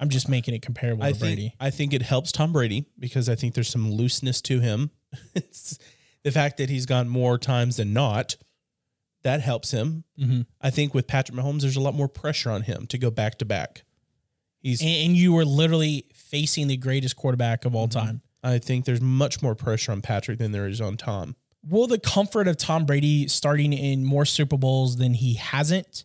[0.00, 1.54] I'm just making it comparable I to think Brady.
[1.60, 4.90] I think it helps Tom Brady because I think there's some looseness to him.
[5.34, 5.78] it's
[6.24, 8.36] the fact that he's gone more times than not.
[9.22, 10.04] That helps him.
[10.20, 10.42] Mm-hmm.
[10.60, 13.38] I think with Patrick Mahomes, there's a lot more pressure on him to go back
[13.38, 13.84] to back.
[14.60, 14.80] He's.
[14.80, 18.06] And, and you were literally facing the greatest quarterback of all Mm-hmm.
[18.06, 18.20] time.
[18.44, 21.34] I think there's much more pressure on Patrick than there is on Tom.
[21.68, 26.04] Will the comfort of Tom Brady starting in more Super Bowls than he hasn't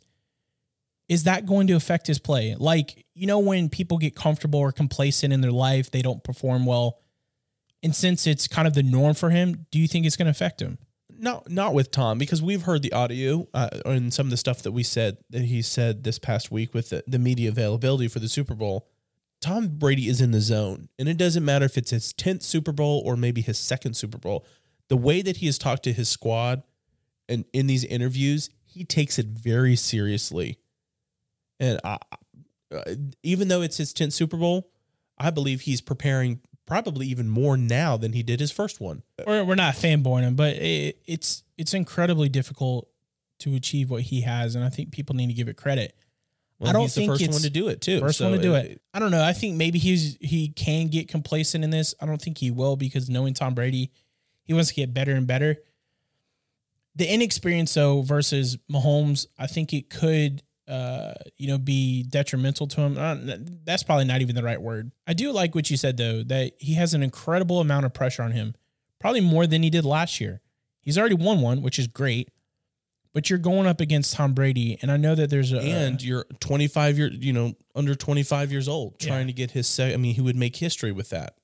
[1.12, 2.56] is that going to affect his play?
[2.58, 6.66] Like, you know, when people get comfortable or complacent in their life, they don't perform
[6.66, 7.00] well.
[7.84, 10.32] And since it's kind of the norm for him, do you think it's going to
[10.32, 10.78] affect him?
[11.20, 14.62] No, not with Tom because we've heard the audio uh, and some of the stuff
[14.62, 18.20] that we said that he said this past week with the, the media availability for
[18.20, 18.88] the Super Bowl.
[19.42, 22.72] Tom Brady is in the zone, and it doesn't matter if it's his tenth Super
[22.72, 24.46] Bowl or maybe his second Super Bowl.
[24.88, 26.64] The way that he has talked to his squad
[27.28, 30.58] and in these interviews, he takes it very seriously.
[31.62, 31.98] And I,
[32.76, 34.70] uh, even though it's his tenth Super Bowl,
[35.18, 39.04] I believe he's preparing probably even more now than he did his first one.
[39.26, 42.90] We're, we're not fanboying him, but it, it's it's incredibly difficult
[43.40, 45.96] to achieve what he has, and I think people need to give it credit.
[46.60, 48.00] Well, I don't he's think the first it's one to do it too.
[48.00, 48.82] First So one to do it.
[48.94, 49.24] I don't know.
[49.24, 51.94] I think maybe he's he can get complacent in this.
[52.00, 53.92] I don't think he will because knowing Tom Brady,
[54.44, 55.58] he wants to get better and better.
[56.96, 62.82] The inexperience though versus Mahomes, I think it could uh, you know, be detrimental to
[62.82, 62.98] him.
[62.98, 63.16] Uh,
[63.66, 64.92] that's probably not even the right word.
[65.08, 68.24] I do like what you said though, that he has an incredible amount of pressure
[68.24, 68.56] on him,
[69.00, 70.42] probably more than he did last year.
[70.82, 72.30] He's already won one, which is great,
[73.14, 76.26] but you're going up against Tom Brady, and I know that there's a and you're
[76.40, 79.08] 25 year, you know, under 25 years old, Yeah.
[79.10, 79.68] trying to get his.
[79.68, 81.36] Sec- I mean, he would make history with that.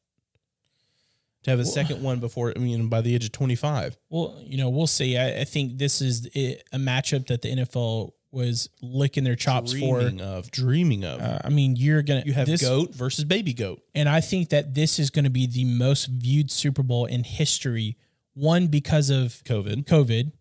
[1.44, 3.98] To have a second one before, I mean, by the age of 25.
[4.10, 5.18] Well, you know, we'll see.
[5.18, 10.00] I, I think this is a matchup that the NFL was licking their chops for
[10.00, 10.24] dreaming for.
[10.26, 11.22] of, dreaming of.
[11.22, 13.82] Uh, I mean, you're gonna you have this, goat versus baby goat.
[13.96, 17.24] and I think that this is going to be the most viewed Super Bowl in
[17.24, 17.98] history.
[18.34, 19.86] One because of COVID.
[19.86, 20.32] COVID,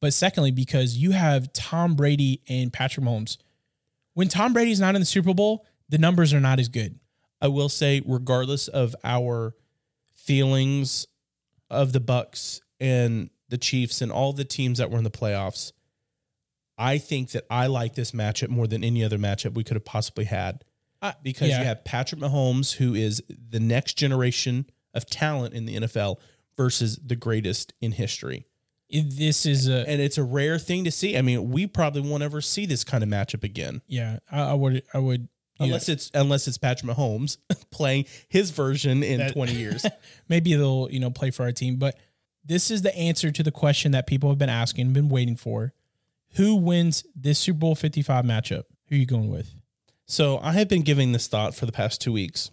[0.00, 3.36] but secondly because you have Tom Brady and Patrick Mahomes.
[4.14, 6.98] When Tom Brady's not in the Super Bowl, the numbers are not as good.
[7.40, 9.54] I will say, regardless of our
[10.14, 11.06] feelings
[11.68, 15.72] of the Bucks and the Chiefs and all the teams that were in the playoffs,
[16.76, 19.84] I think that I like this matchup more than any other matchup we could have
[19.84, 20.64] possibly had.
[21.22, 21.60] because yeah.
[21.60, 26.16] you have Patrick Mahomes, who is the next generation of talent in the NFL,
[26.56, 28.46] versus the greatest in history.
[28.90, 31.16] This is a And it's a rare thing to see.
[31.16, 33.82] I mean, we probably won't ever see this kind of matchup again.
[33.86, 34.18] yeah.
[34.30, 35.28] I, I would I would
[35.60, 37.36] Unless it's unless it's Patrick Mahomes
[37.70, 39.86] playing his version in That- 20 years.
[40.28, 41.96] maybe they'll you know play for our team but
[42.44, 45.72] this is the answer to the question that people have been asking been waiting for
[46.36, 49.54] who wins this super bowl 55 matchup who are you going with
[50.06, 52.50] So I have been giving this thought for the past two weeks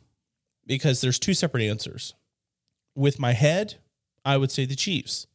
[0.66, 2.14] because there's two separate answers.
[2.96, 3.76] With my head,
[4.24, 5.28] I would say the Chiefs.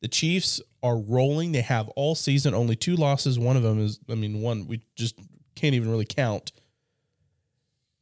[0.00, 1.52] The Chiefs are rolling.
[1.52, 3.38] They have all season only two losses.
[3.38, 5.18] One of them is, I mean, one we just
[5.54, 6.52] can't even really count.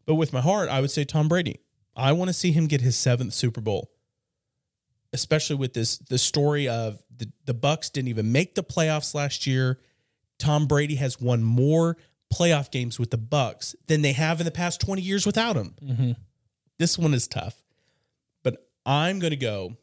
[0.05, 1.61] But with my heart, I would say Tom Brady.
[1.97, 3.91] I want to see him get his seventh Super Bowl.
[5.13, 9.47] Especially with this the story of the, the Bucks didn't even make the playoffs last
[9.47, 9.79] year.
[10.39, 11.97] Tom Brady has won more
[12.33, 16.17] playoff games with the Bucks than they have in the past 20 years without him.
[16.79, 17.63] This one is tough.
[18.43, 19.77] But I'm going to go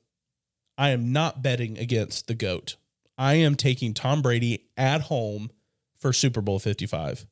[0.78, 2.78] I am not betting against the GOAT.
[3.18, 5.52] I am taking Tom Brady at home
[5.98, 7.26] for Super Bowl 55.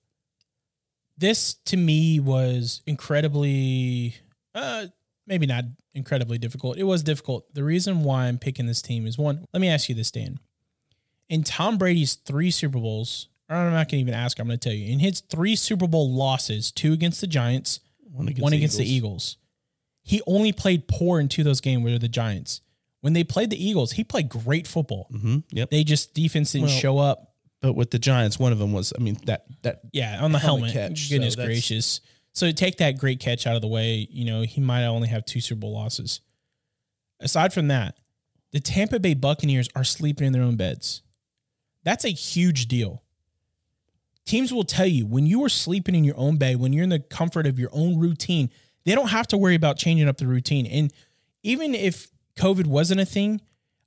[1.18, 4.16] this to me was incredibly
[4.56, 4.88] uh
[5.32, 5.64] maybe not
[5.94, 9.62] incredibly difficult it was difficult the reason why i'm picking this team is one let
[9.62, 10.38] me ask you this dan
[11.30, 14.60] in tom brady's three super bowls or i'm not going to even ask i'm going
[14.60, 17.80] to tell you in his three super bowl losses two against the giants
[18.12, 18.88] One against, one the, against Eagles.
[18.90, 19.38] the Eagles.
[20.04, 22.60] He only played poor in two of those games where the Giants.
[23.02, 25.08] When they played the Eagles, he played great football.
[25.14, 25.70] Mhm, Yep.
[25.70, 27.36] They just defense didn't Well, show up.
[27.62, 30.40] But with the Giants, one of them was, I mean, that that Yeah, on the
[30.40, 30.90] helmet helmet.
[30.98, 32.02] catch, Goodness so gracious.
[32.34, 34.08] So take that great catch out of the way.
[34.10, 36.22] You know, he might only have two Super Bowl losses.
[37.20, 37.96] Aside from that,
[38.52, 41.02] the Tampa Bay Buccaneers are sleeping in their own beds.
[41.84, 43.04] That's a huge deal.
[44.26, 46.90] Teams will tell you when you are sleeping in your own bed, when you're in
[46.90, 48.50] the comfort of your own routine,
[48.86, 50.66] they don't have to worry about changing up the routine.
[50.66, 50.94] And
[51.44, 53.42] even if COVID wasn't a thing,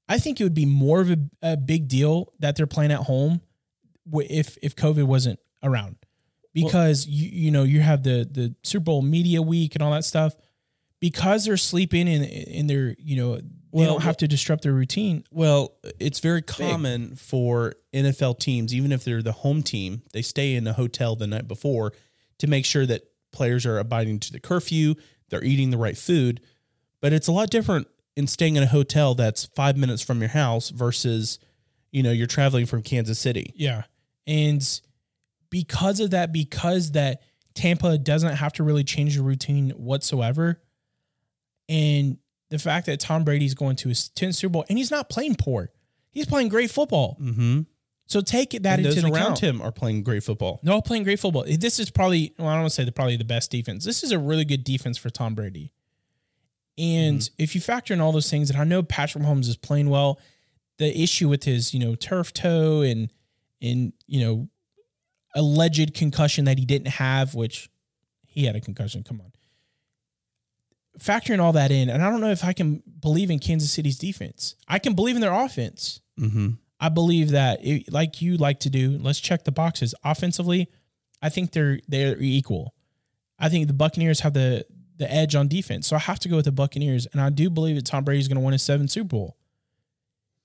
[0.08, 3.00] I think it would be more of a, a big deal that they're playing at
[3.00, 3.40] home
[4.12, 5.96] if if COVID wasn't around,
[6.54, 10.04] because you you know you have the the Super Bowl media week and all that
[10.04, 10.34] stuff.
[11.00, 13.42] Because they're sleeping in in their you know they
[13.72, 15.24] Well, don't have to disrupt their routine.
[15.30, 20.54] Well, it's very common for NFL teams, even if they're the home team, they stay
[20.54, 21.92] in a hotel the night before
[22.38, 23.02] to make sure that
[23.32, 24.94] players are abiding to the curfew,
[25.28, 26.40] they're eating the right food,
[27.00, 30.30] but it's a lot different in staying in a hotel that's five minutes from your
[30.30, 31.40] house versus,
[31.90, 33.52] you know, you're traveling from Kansas City.
[33.56, 33.82] Yeah.
[34.26, 34.62] And
[35.54, 37.22] because of that, because that
[37.54, 40.60] Tampa doesn't have to really change the routine whatsoever,
[41.68, 42.18] and
[42.50, 45.36] the fact that Tom Brady's going to his 10th Super Bowl and he's not playing
[45.36, 45.70] poor,
[46.10, 47.16] he's playing great football.
[47.20, 47.60] Mm-hmm.
[48.06, 49.40] So take that And into those the around account.
[49.40, 50.60] him are playing great football.
[50.68, 51.44] All playing great football.
[51.46, 53.84] This is probably, well, I don't want to say the probably the best defense.
[53.84, 55.72] This is a really good defense for Tom Brady.
[56.76, 57.42] And Mm-hmm.
[57.42, 60.18] if you factor in all those things, and I know Patrick Mahomes is playing well,
[60.78, 63.08] the issue with his, you know, turf toe and
[63.62, 64.48] and you know,
[65.34, 67.70] alleged concussion that he didn't have, which
[68.26, 69.02] he had a concussion.
[69.02, 69.32] Come on.
[70.98, 73.98] Factoring all that in, and I don't know if I can believe in Kansas City's
[73.98, 74.54] defense.
[74.68, 76.00] I can believe in their offense.
[76.18, 76.50] Mm-hmm.
[76.78, 79.94] I believe that, it, like you like to do, let's check the boxes.
[80.04, 80.68] Offensively,
[81.20, 82.74] I think they're they're equal.
[83.38, 84.66] I think the Buccaneers have the
[84.96, 87.50] the edge on defense, so I have to go with the Buccaneers, and I do
[87.50, 89.36] believe that Tom Brady's going to win a seventh Super Bowl,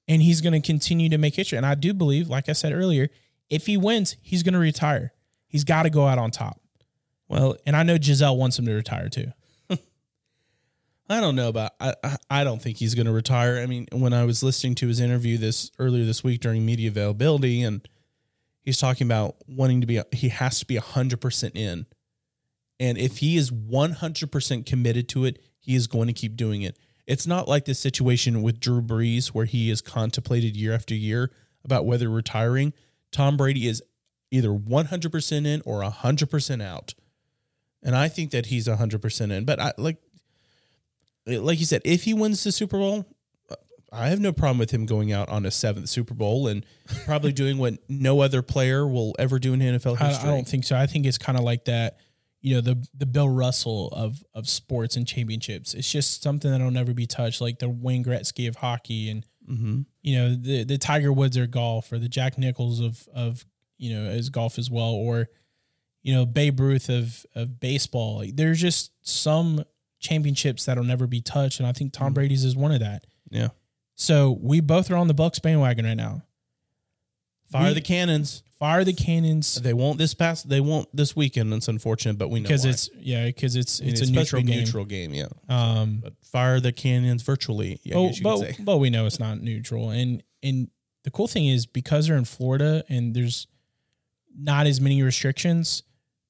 [0.07, 1.57] and he's going to continue to make history.
[1.57, 3.09] And I do believe, like I said earlier,
[3.49, 5.13] if he wins, he's going to retire.
[5.47, 6.59] He's got to go out on top.
[7.27, 9.31] Well, And I know Gisele wants him to retire too.
[11.09, 11.71] I don't know about.
[11.79, 11.93] I
[12.29, 13.59] I, don't think he's going to retire.
[13.59, 16.89] I mean, when I was listening to his interview this earlier this week during media
[16.89, 17.87] availability, and
[18.61, 20.01] he's talking about wanting to be.
[20.11, 21.85] He has to be hundred percent in,
[22.79, 26.35] and if he is one hundred percent committed to it, he is going to keep
[26.35, 26.77] doing it.
[27.05, 31.31] It's not like this situation with Drew Brees where he has contemplated year after year
[31.63, 32.73] about whether retiring.
[33.11, 33.81] Tom Brady is
[34.31, 36.93] either one hundred percent in or hundred percent out,
[37.83, 39.45] and I think that he's hundred percent in.
[39.45, 39.97] But I like
[41.25, 43.05] like you said, if he wins the Super Bowl,
[43.91, 46.65] I have no problem with him going out on a seventh Super Bowl and
[47.05, 50.29] probably doing what no other player will ever do in NFL I, history.
[50.29, 50.77] I don't think so.
[50.77, 51.97] I think it's kind of like that,
[52.41, 55.73] you know, the the Bill Russell of of sports and championships.
[55.73, 59.85] It's just something that'll never be touched, like the Wayne Gretzky of hockey, and Mhm.
[60.03, 63.45] you know the the Tiger Woods of golf, or the Jack Nicklaus of of
[63.77, 65.27] you know as golf as well, or
[66.03, 68.17] you know Babe Ruth of of baseball.
[68.17, 69.63] Like, there's just some
[69.99, 73.05] championships that'll never be touched, and I think Tom Brady's is one of that.
[73.29, 73.49] Yeah.
[73.95, 76.23] So we both are on the Bucs bandwagon right now.
[77.51, 78.43] Fire We- the cannons.
[78.59, 80.49] Fire the cannons They won't this past.
[80.49, 81.53] They won't this weekend.
[81.53, 84.41] It's unfortunate, but we know because it's yeah because it's I mean, it's, a neutral
[84.41, 84.59] game.
[84.59, 85.13] neutral game.
[85.13, 87.79] Yeah, Um, but fire the cannons virtually.
[87.83, 90.69] Yeah, oh, but but we know it's not neutral, and and
[91.05, 93.47] the cool thing is because they're in Florida and there's
[94.37, 95.83] not as many restrictions,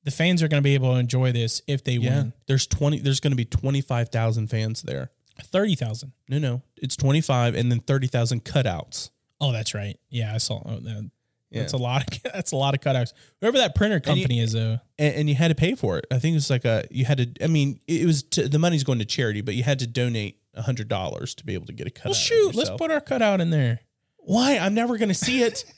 [0.04, 2.34] the fans are going to be able to enjoy this if they Yeah, win.
[2.48, 3.00] there's twenty.
[3.00, 5.10] There's going to be twenty five thousand fans there.
[5.42, 6.12] Thirty thousand.
[6.30, 9.10] No, no, it's twenty five, and then thirty thousand cutouts.
[9.42, 9.98] Oh, that's right.
[10.10, 10.62] Yeah, I saw.
[10.66, 11.10] Oh, that,
[11.50, 11.62] Yeah.
[11.62, 12.04] That's a lot.
[12.16, 13.14] Of, that's a lot of cutouts.
[13.42, 16.06] Whoever that printer company is, uh, and, and you had to pay for it.
[16.12, 17.44] I think it was like a you had to.
[17.44, 20.38] I mean, it was to, the money's going to charity, but you had to donate
[20.54, 22.06] a hundred dollars to be able to get a cut.
[22.06, 23.80] well, shoot, let's put our cutout in there.
[24.18, 24.58] Why?
[24.58, 25.66] I'm never going to see it.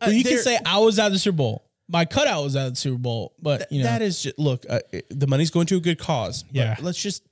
[0.00, 1.64] Well, you can say I was at the Super Bowl.
[1.88, 4.66] My cutout was at the Super Bowl, but you know that is just look.
[4.68, 4.80] Uh,
[5.10, 6.44] the money's going to a good cause.
[6.50, 6.76] Yeah.
[6.82, 7.22] let's just.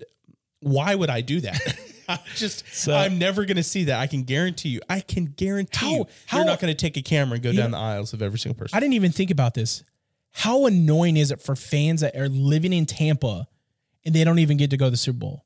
[0.60, 1.60] Why would I do that?
[2.14, 3.98] I just I'm never going to see that.
[4.00, 4.80] I can guarantee you.
[4.88, 6.06] I can guarantee How- you.
[6.26, 8.22] how- you're not going to take a camera and go down know- the aisles of
[8.22, 8.76] every single person.
[8.76, 9.82] I didn't even think about this.
[10.32, 13.46] How annoying is it for fans that are living in Tampa
[14.04, 15.44] and they don't even get to go to the Super Bowl?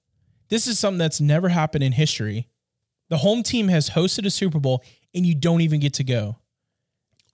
[0.48, 2.48] This is something that's never happened in history.
[3.08, 6.36] The home team has hosted a Super Bowl and you don't even get to go.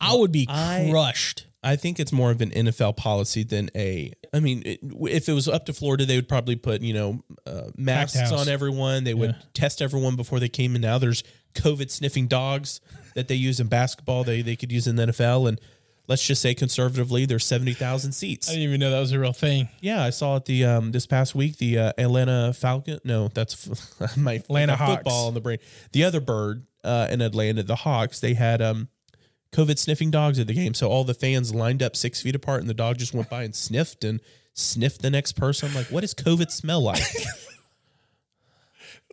[0.00, 1.46] I would be I- crushed.
[1.64, 4.12] I think it's more of an NFL policy than a.
[4.34, 7.22] I mean, it, if it was up to Florida, they would probably put you know
[7.46, 9.04] uh, masks on everyone.
[9.04, 9.42] They would Yeah.
[9.54, 10.80] test everyone before they came in.
[10.80, 11.22] Now there's
[11.54, 12.80] COVID sniffing dogs
[13.14, 14.24] that they use in basketball.
[14.24, 15.60] They they could use in the NFL, and
[16.08, 18.48] let's just say conservatively, there's seventy thousand seats.
[18.48, 19.68] I didn't even know that was a real thing.
[19.80, 21.58] Yeah, I saw it the um this past week.
[21.58, 22.98] The uh, Atlanta Falcon.
[23.04, 23.68] No, that's
[24.16, 24.94] my Atlanta Hawks.
[24.96, 25.58] football on the brain.
[25.92, 28.18] The other bird uh, in Atlanta, the Hawks.
[28.18, 28.88] They had um
[29.52, 32.60] COVID sniffing dogs at the game, so all the fans lined up six feet apart,
[32.60, 34.20] and the dog just went by and sniffed and
[34.54, 35.68] sniffed the next person.
[35.68, 37.02] I'm like, what does COVID smell like?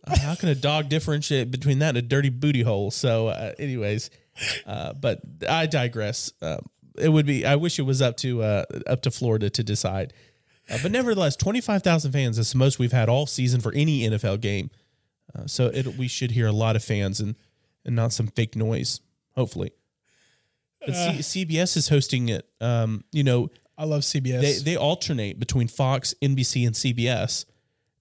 [0.07, 2.89] Uh, How can a dog differentiate between that and a dirty booty hole?
[2.89, 4.09] So, uh, anyways,
[4.65, 6.31] uh, but I digress.
[6.41, 6.57] Uh,
[6.97, 7.45] it would be.
[7.45, 10.13] I wish it was up to uh, up to Florida to decide.
[10.69, 13.73] Uh, but nevertheless, twenty five thousand fans is the most we've had all season for
[13.73, 14.69] any NFL game.
[15.35, 17.35] Uh, so it, we should hear a lot of fans and
[17.85, 19.01] and not some fake noise.
[19.35, 19.71] Hopefully,
[20.85, 22.47] but C- CBS is hosting it.
[22.61, 24.41] Um, you know, I love CBS.
[24.41, 27.45] they they alternate between Fox, NBC, and CBS.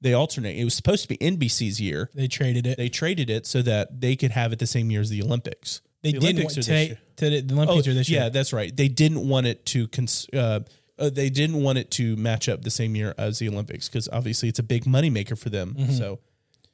[0.00, 0.56] They alternate.
[0.56, 2.08] It was supposed to be NBC's year.
[2.14, 2.76] they traded it.
[2.76, 5.22] They, They traded it so that they could have it the same year as the
[5.22, 5.80] Olympics.
[6.02, 6.98] the didn't Olympics want are this today.
[7.16, 8.74] today the Olympics Oh, are this yeah, that's right.
[8.76, 10.60] They didn't want it to cons- uh,
[11.00, 14.08] uh, they didn't want it to match up the same year as the Olympics because
[14.12, 15.74] obviously it's a big moneymaker for them.
[15.78, 15.92] Mm-hmm.
[15.92, 16.20] So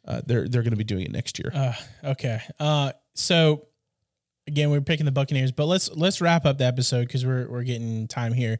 [0.07, 1.75] uh, they're they're going to be doing it next year.
[2.03, 2.41] Okay.
[2.61, 3.67] Uh, so
[4.47, 7.63] again, we're picking the Buccaneers, but let's let's wrap up the episode because we're we're
[7.63, 8.59] getting time here.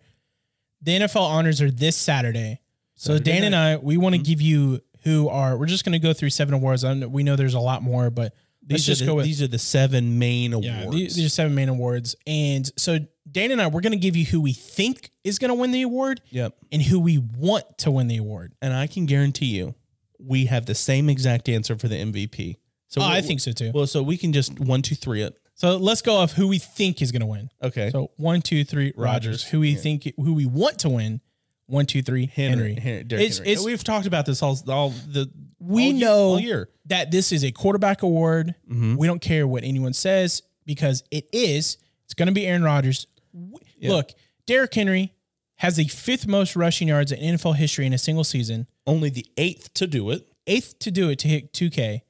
[0.83, 2.61] The NFL honors are this Saturday.
[2.95, 4.25] So Saturday Dan and I, we want to mm-hmm.
[4.25, 5.57] give you who are.
[5.57, 6.85] We're just going to go through seven awards.
[6.85, 8.35] I know, we know there's a lot more, but
[8.69, 10.67] let's these just are the, go with these are the seven main awards.
[10.67, 10.91] yeah.
[10.91, 12.99] These, these are seven main awards, and so
[13.31, 15.73] Dan and I, we're going to give you who we think is going to win
[15.73, 16.55] the award, Yep.
[16.73, 18.55] and who we want to win the award.
[18.61, 19.75] And I can guarantee you,
[20.19, 22.57] we have the same exact answer for the MVP.
[22.89, 23.73] So Oh, I think so too.
[23.75, 25.37] Well, so we can just one, two, three it.
[25.55, 27.49] So let's go off who we think is going to win.
[27.63, 27.91] Okay.
[27.91, 29.27] So one, two, three, Rogers.
[29.27, 29.45] Rodgers.
[29.45, 31.21] Who we think, who we want to win.
[31.67, 32.75] One, two, three, Henry.
[32.75, 33.53] Henry, Derrick It's, Henry.
[33.53, 36.69] it's, We've talked about this all all the we all know all year.
[36.87, 38.55] that this is a quarterback award.
[38.71, 38.97] Mm-hmm.
[38.97, 41.79] We don't care what anyone says because it is.
[42.05, 43.07] It's going to be Aaron Rodgers.
[43.33, 44.11] W- Look,
[44.47, 45.15] Derrick Henry
[45.57, 49.25] has the fifth most rushing yards in NFL history in a single season, Only the
[49.39, 50.29] eighth to do it.
[50.47, 52.01] eighth to do it to hit 2K,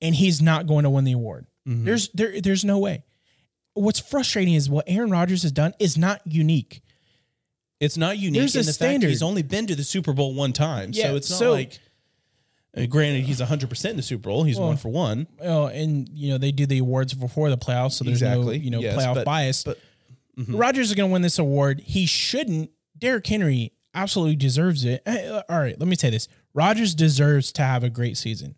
[0.00, 1.46] and he's not going to win the award.
[1.66, 1.84] Mm-hmm.
[1.84, 3.02] There's there there's no way.
[3.74, 6.80] What's frustrating is what Aaron Rodgers has done is not unique.
[7.78, 9.02] It's not unique There's in a the standard.
[9.06, 10.90] fact he's only been to the Super Bowl one time.
[10.94, 11.78] Yeah, so it's not so- like
[12.90, 14.44] granted he's 100% in the Super Bowl.
[14.44, 15.26] He's one for one.
[15.40, 18.58] Well, and you know they do the awards before the playoffs, so there's Exactly.
[18.58, 19.62] no you know Yes, playoff but- bias.
[19.64, 19.78] but-
[20.48, 21.80] Rodgers is going to win this award.
[21.80, 22.70] He shouldn't.
[22.98, 25.02] Derrick Henry absolutely deserves it.
[25.06, 28.54] Eh, All right, let me say this: Rodgers deserves to have a great season.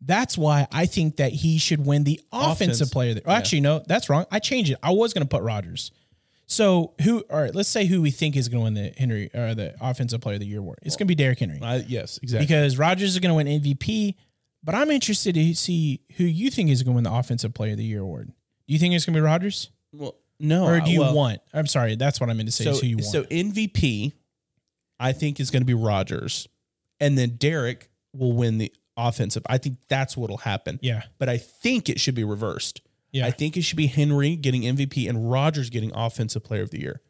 [0.00, 2.90] That's why I think that he should win the offensive Offense.
[2.90, 3.10] player.
[3.10, 4.26] Of the, oh, Actually, no, that's wrong.
[4.30, 4.78] I changed it.
[4.82, 5.90] I was going to put Rodgers.
[6.46, 7.24] So who?
[7.30, 9.74] All right, let's say who we think is going to win the Henry or the
[9.80, 10.78] offensive player of the year award.
[10.82, 12.46] It's going to be Derrick Henry I, yes, exactly.
[12.46, 14.14] because Rodgers is going to win MVP.
[14.62, 17.72] But I'm interested to see who you think is going to win the offensive player
[17.72, 18.32] of the year award.
[18.66, 21.40] Do you think it's going to be Rodgers, well, no, or do you well, want?
[21.54, 22.64] I'm sorry, that's what I meant to say.
[22.64, 23.06] So, is who you want?
[23.06, 24.12] so MVP,
[24.98, 26.48] I think is going to be Rodgers,
[26.98, 29.42] and then Derrick will win the offensive.
[29.48, 30.78] I think that's what'll happen.
[30.82, 32.80] yeah, but I think it should be reversed.
[33.12, 33.26] Yeah.
[33.26, 36.80] I think it should be Henry getting MVP and Rodgers getting Offensive Player of the
[36.80, 37.00] Year.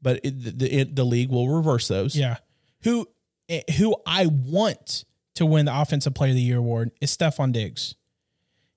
[0.00, 2.14] But it, the the, it, the league will reverse those.
[2.14, 2.36] yeah.
[2.82, 3.08] Who
[3.48, 7.52] eh, who I want to win the offensive player of the year award is Stefon
[7.52, 7.94] Diggs.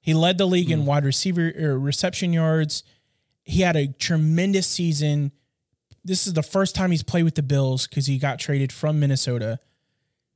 [0.02, 0.74] He led the league Hmm.
[0.74, 2.84] in wide receiver or reception yards.
[3.44, 5.32] He had a tremendous season.
[6.04, 9.00] This is the first time he's played with the Bills because he got traded from
[9.00, 9.60] Minnesota.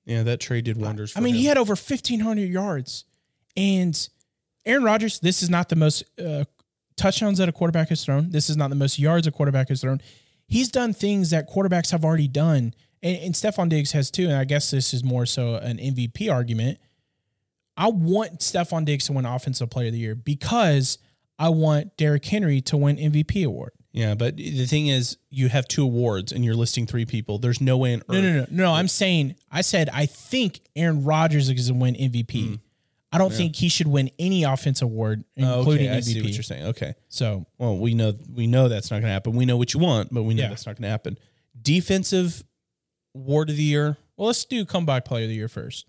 [0.06, 1.12] Yeah, that trade did wonders.
[1.12, 1.42] For I mean, him.
[1.42, 3.06] he had over 1,500 yards.
[3.56, 4.10] And
[4.66, 6.46] Aaron Rodgers, this is not the most uh,
[6.98, 8.32] touchdowns that a quarterback has thrown.
[8.32, 10.02] This is not the most yards a quarterback has thrown.
[10.48, 12.74] He's done things that quarterbacks have already done.
[13.02, 14.26] And, and Stefon Diggs has too.
[14.26, 16.80] And I guess this is more so an MVP argument.
[17.76, 21.00] I want Stefon Diggs to win Offensive Player of the Year because
[21.40, 23.72] I want Derrick Henry to win MVP award.
[23.94, 27.38] Yeah, but the thing is, you have two awards and you're listing three people.
[27.38, 28.74] There's no way in No, no, no, no.
[28.74, 32.48] I'm saying I said I think Aaron Rodgers is going to win MVP.
[32.48, 32.56] Hmm.
[33.12, 36.04] I don't think he should win any offense award, Oh, including okay, I MVP.
[36.04, 36.64] see what you're saying.
[36.70, 36.96] Okay.
[37.10, 39.34] So Well, we know we know that's not going to happen.
[39.36, 40.50] We know what you want, but we know Yeah.
[40.50, 41.20] that's not going to happen.
[41.62, 42.44] Defensive
[43.16, 43.98] award of the year.
[44.18, 45.86] Well, let's do comeback player of the year first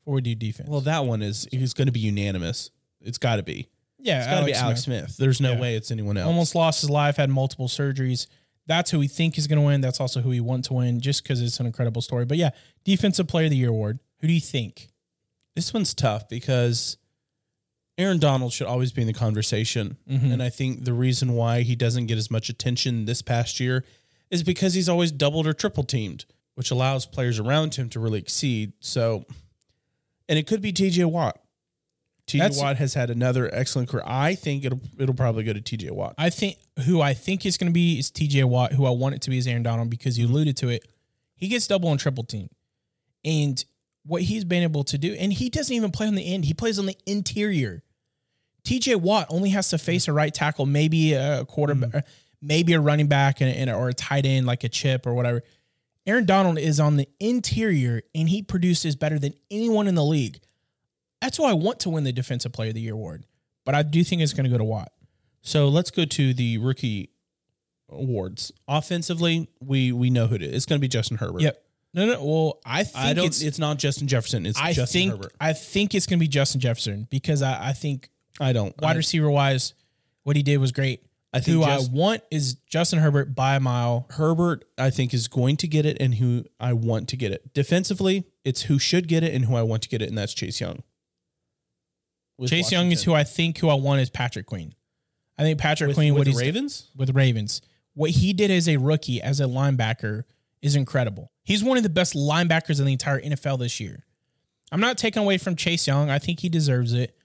[0.00, 0.68] before we do defense.
[0.68, 2.70] Well, that one is is going to be unanimous.
[3.00, 3.68] It's got to be.
[4.04, 5.16] Yeah, It's got to be Alex Smith.
[5.16, 5.60] There's no Yeah.
[5.60, 6.26] way it's anyone else.
[6.28, 8.26] almost lost his life, had multiple surgeries.
[8.66, 9.80] That's who we think is going to win.
[9.80, 12.24] That's also who we want to win, just because it's an incredible story.
[12.24, 12.50] But yeah,
[12.84, 13.98] defensive player of the year award.
[14.20, 14.90] Who do you think?
[15.56, 16.96] This one's tough because
[17.98, 19.96] Aaron Donald should always be in the conversation.
[20.10, 20.32] Mm-hmm.
[20.32, 23.84] And I think the reason why he doesn't get as much attention this past year
[24.30, 26.24] is because he's always doubled or triple teamed,
[26.54, 28.72] which allows players around him to really exceed.
[28.80, 29.24] So,
[30.28, 31.38] and it could be TJ Watt.
[32.26, 34.02] TJ Watt has had another excellent career.
[34.06, 36.14] I think it'll it'll probably go to TJ Watt.
[36.16, 36.56] I think
[36.86, 38.72] who I think is going to be is TJ Watt.
[38.72, 40.86] Who I want it to be is Aaron Donald because you alluded to it.
[41.36, 42.48] He gets double and triple team,
[43.24, 43.62] and
[44.06, 46.46] what he's been able to do, and he doesn't even play on the end.
[46.46, 47.82] He plays on the interior.
[48.64, 52.46] TJ Watt only has to face a right tackle, maybe a quarterback, mm-hmm.
[52.46, 55.42] maybe a running back, and, and or a tight end like a chip or whatever.
[56.06, 60.38] Aaron Donald is on the interior, and he produces better than anyone in the league.
[61.20, 63.24] That's why I want to win the Defensive Player of the Year award,
[63.64, 64.92] but I do think it's going to go to Watt.
[65.42, 67.10] So let's go to the rookie
[67.90, 68.52] awards.
[68.68, 70.54] Offensively, we we know who it is.
[70.54, 71.42] It's going to be Justin Herbert.
[71.42, 71.62] Yep.
[71.94, 72.24] No, no.
[72.24, 73.26] Well, I think I don't.
[73.26, 73.40] it's.
[73.40, 74.46] It's, not Justin Jefferson.
[74.46, 75.32] It's I Justin think Herbert.
[75.40, 78.10] I think it's going to be Justin Jefferson because I, I think
[78.40, 78.74] I don't.
[78.80, 79.74] wide I- receiver wise,
[80.24, 81.06] what he did was great.
[81.32, 84.06] I think who just- I want is Justin Herbert by a mile.
[84.10, 87.54] Herbert, I think, is going to get it, and who I want to get it.
[87.54, 90.34] Defensively, it's who should get it and who I want to get it, and that's
[90.34, 90.82] Chase Young.
[92.46, 94.74] Chase Young is who I think who I want is Patrick Queen.
[95.38, 96.90] I think Patrick with, Queen with what Ravens.
[96.96, 97.60] with Ravens.
[97.94, 100.24] What he did as a rookie, as a linebacker,
[100.62, 101.30] is incredible.
[101.44, 104.04] He's one of the best linebackers in the entire NFL this year.
[104.72, 106.10] I'm not taking away from Chase Young.
[106.10, 107.16] I think he deserves it.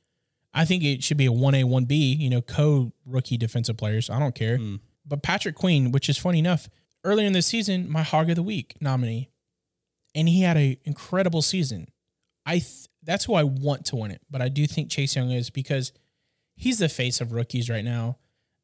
[0.53, 4.09] I think it should be a 1A, 1B, you know, co rookie defensive players.
[4.09, 4.57] I don't care.
[4.57, 4.75] Hmm.
[5.05, 6.69] But Patrick Queen, which is funny enough,
[7.03, 9.29] earlier in the season, my Hog of the Week nominee,
[10.13, 11.87] and he had an incredible season.
[12.45, 15.31] I th- that's who I want to win it, but I do think Chase Young
[15.31, 15.93] is because
[16.55, 18.19] he's the face of rookies right now.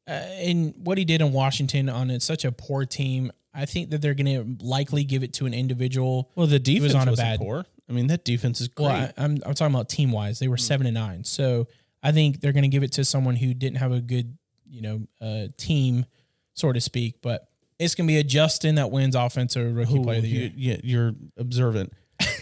[0.06, 4.00] Uh, and what he did in Washington on such a poor team, I think that
[4.00, 6.30] they're going to likely give it to an individual.
[6.36, 7.40] Well, the defense was on a bad.
[7.40, 7.66] poor.
[7.88, 8.86] I mean, that defense is great.
[8.86, 10.38] Well, I, I'm I'm talking about team wise.
[10.38, 11.66] They were seven and nine, so
[12.04, 14.38] I think they're going to give it to someone who didn't have a good,
[14.70, 16.06] you know, uh, team,
[16.54, 17.16] so to speak.
[17.20, 17.48] But
[17.80, 20.40] it's going to be a Justin that wins offensive rookie Ooh, player of the you,
[20.40, 20.52] year.
[20.56, 21.92] yeah, you're observant.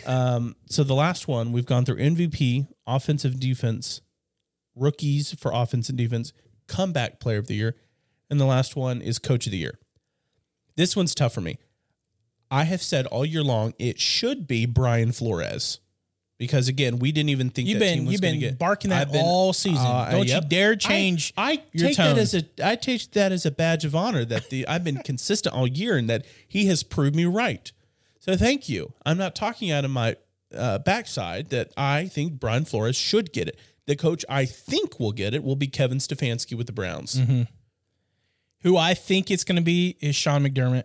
[0.06, 4.00] Um, so the last one we've gone through MVP, offensive defense,
[4.74, 6.32] rookies for offense and defense,
[6.66, 7.76] comeback player of the year,
[8.30, 9.78] and the last one is coach of the year.
[10.76, 11.58] This one's tough for me.
[12.50, 15.80] I have said all year long it should be Brian Flores.
[16.36, 18.90] Because again, we didn't even think You've that been team was you've been get- barking
[18.90, 19.78] that been- all season.
[19.86, 20.42] uh, Don't yep.
[20.42, 22.16] you dare change I, I your take tone.
[22.16, 24.96] that as a I take that as a badge of honor that the I've been
[24.98, 27.70] consistent all year and that he has proved me right.
[28.24, 28.94] So thank you.
[29.04, 30.16] I'm not talking out of my
[30.56, 33.58] uh, backside that I think Brian Flores should get it.
[33.86, 37.16] The coach I think will get it will be Kevin Stefanski with the Browns.
[37.16, 37.42] Mm-hmm.
[38.62, 40.84] Who I think it's going to be is Sean McDermott.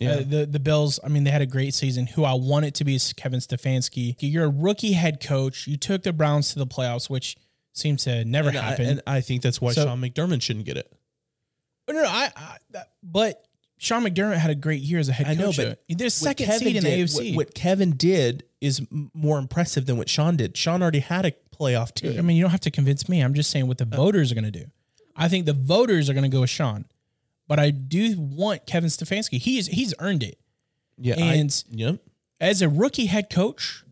[0.00, 0.10] yeah.
[0.10, 2.08] Uh, the the Bills, I mean, they had a great season.
[2.08, 4.16] Who I want it to be is Kevin Stefanski.
[4.18, 5.68] You're a rookie head coach.
[5.68, 7.36] You took the Browns to the playoffs, which
[7.72, 8.86] seems to never and, I, happen.
[8.86, 10.92] and I think that's why So- Sean McDermott shouldn't get it.
[11.88, 13.40] no, no, I, I that, but
[13.82, 15.58] Sean McDermott had a great year as a head coach.
[15.58, 17.34] I know, but they're second Kevin seed in the AFC.
[17.34, 18.80] What, what Kevin did is
[19.12, 20.56] more impressive than what Sean did.
[20.56, 22.16] Sean already had a playoff team.
[22.16, 23.20] I mean, you don't have to convince me.
[23.20, 24.66] I'm just saying what the uh, voters are going to do.
[25.16, 26.84] I think the voters are going to go with Sean,
[27.48, 29.38] but I do want Kevin Stefanski.
[29.38, 30.38] He's he's earned it.
[30.96, 32.00] yeah, and- I, yep.
[32.40, 33.82] as a rookie head coach,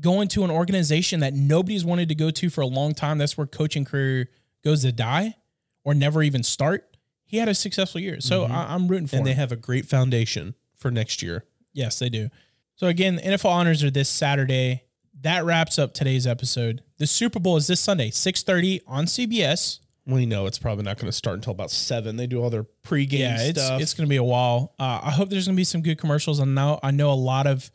[0.00, 3.36] going to an organization that nobody's wanted to go to for a long time, that's
[3.36, 4.28] where coaching career
[4.62, 5.34] goes to die
[5.82, 6.91] or never even start.
[7.32, 9.30] He had a successful year, so I, I'm rooting for and him.
[9.30, 11.46] they have a great foundation for next year.
[11.72, 12.28] yes, they do.
[12.74, 14.82] So again, the NFL honors are this Saturday.
[15.22, 16.82] That wraps up today's episode.
[16.98, 19.78] The Super Bowl is this Sunday, 6:30 on CBS.
[20.04, 22.18] We know it's probably not going to start until about seven.
[22.18, 23.80] They do all their pregame yeah, it's stuff.
[23.80, 24.74] it's going to be a while.
[24.78, 26.38] Uh, I hope there's going to be some good commercials.
[26.38, 27.70] I know I know a lot of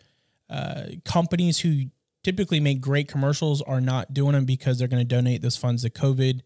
[0.51, 1.85] uh, companies who
[2.23, 5.81] typically make great commercials are not doing them because they're going to donate those funds
[5.81, 6.41] to COVID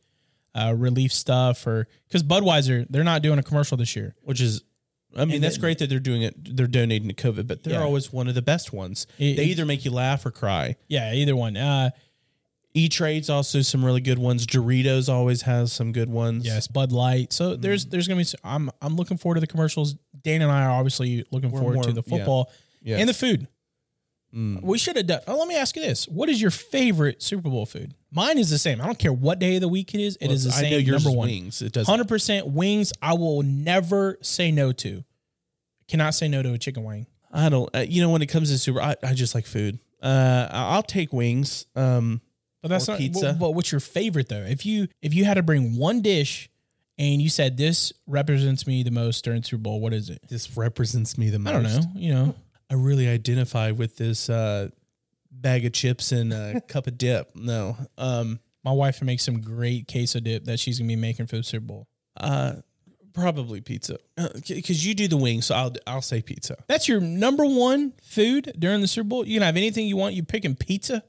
[0.56, 4.15] uh, relief stuff, or because Budweiser they're not doing a commercial this year.
[4.23, 4.64] which is,
[5.15, 6.56] I mean, And that's then- great that they're doing it.
[6.56, 7.84] They're donating to COVID, but they're Yeah.
[7.84, 9.07] always one of the best ones.
[9.18, 10.76] It- they either make you laugh or cry.
[10.88, 11.56] Yeah, either one.
[11.57, 11.91] Uh,
[12.73, 14.45] E Trade's also some really good ones.
[14.48, 16.45] Doritos always has some good ones.
[16.45, 17.34] yes, Bud Light.
[17.34, 17.61] So Mm.
[17.61, 18.40] there's there's going to be.
[18.45, 19.95] I'm I'm looking forward to the commercials.
[20.23, 22.18] Dan and I are obviously looking We're forward to more- the yeah.
[22.18, 22.52] football
[22.82, 22.99] Yes.
[23.02, 23.48] and the food.
[24.36, 24.62] Mm.
[24.62, 25.20] We should have done.
[25.28, 27.94] Oh, let me ask you this: What is your favorite Super Bowl food?
[28.12, 28.80] Mine is the same.
[28.82, 30.16] I don't care what day of the week it is.
[30.18, 30.86] It Well, is the I same.
[30.88, 31.28] number one.
[31.28, 31.62] wings.
[31.62, 31.91] It doesn't.
[31.91, 32.94] Hundred percent wings.
[33.02, 35.03] I will never say no to.
[35.88, 37.08] Cannot say no to a chicken wing.
[37.32, 37.70] I don't.
[37.76, 39.80] Uh, you know, when it comes to super, I, I just like food.
[40.02, 41.66] Uh, I'll take wings.
[41.76, 42.22] Um,
[42.62, 42.98] But that's not.
[42.98, 43.34] pizza.
[43.34, 44.44] But, but what's your favorite though?
[44.44, 46.49] If you if you had to bring one dish,
[46.98, 50.22] and you said this represents me the most during Super Bowl, what is it?
[50.30, 51.49] this represents me the most.
[51.49, 51.82] I don't know.
[51.95, 52.36] You know,
[52.72, 54.69] I really identify with this uh,
[55.30, 57.35] bag of chips and a cup of dip.
[57.35, 57.76] No.
[57.98, 61.43] Um, my wife makes some great queso dip that she's gonna be making for the
[61.43, 61.88] Super Bowl.
[62.18, 62.53] uh,
[63.14, 63.98] probably pizza
[64.48, 66.56] because you do the wings, so I'll I'll say pizza.
[66.68, 69.27] That's your number one food during the Super Bowl.
[69.27, 70.15] You can have anything you want.
[70.15, 71.03] You picking pizza.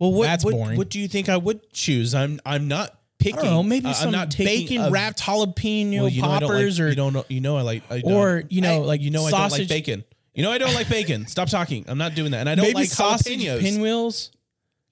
[0.00, 0.76] Well, what, That's what, boring.
[0.78, 2.12] What do you think I would choose?
[2.12, 3.38] I'm I'm not picking.
[3.38, 6.22] I don't know, maybe uh, some I'm not taking bacon a- wrapped jalapeno Well, you
[6.22, 7.24] know poppers, like, or you don't know.
[7.28, 7.82] You know I like.
[7.88, 10.02] I don't- or, you know, Hey, like you know I don't like bacon.
[10.34, 11.26] You know I don't like bacon.
[11.26, 11.84] Stop talking.
[11.88, 12.40] I'm not doing that.
[12.40, 13.60] And I don't maybe like sausage jalapenos.
[13.60, 14.30] pinwheels.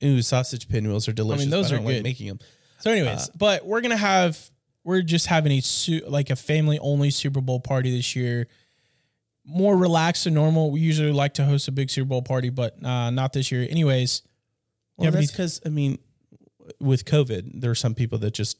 [0.05, 1.43] Ooh, sausage pinwheels are delicious.
[1.43, 2.03] I mean, those but I are don't like good.
[2.05, 2.39] making them.
[2.81, 4.39] So, anyways, Uh, but we're gonna have
[4.85, 8.47] we're just having a su- like a family only Super Bowl party this year.
[9.45, 10.71] More relaxed than normal.
[10.71, 13.67] We usually like to host a big Super Bowl party, but uh, not this year.
[13.69, 14.23] Anyways,
[14.97, 15.99] Well, have any- that's because I mean,
[16.79, 18.60] with COVID, there are some people that just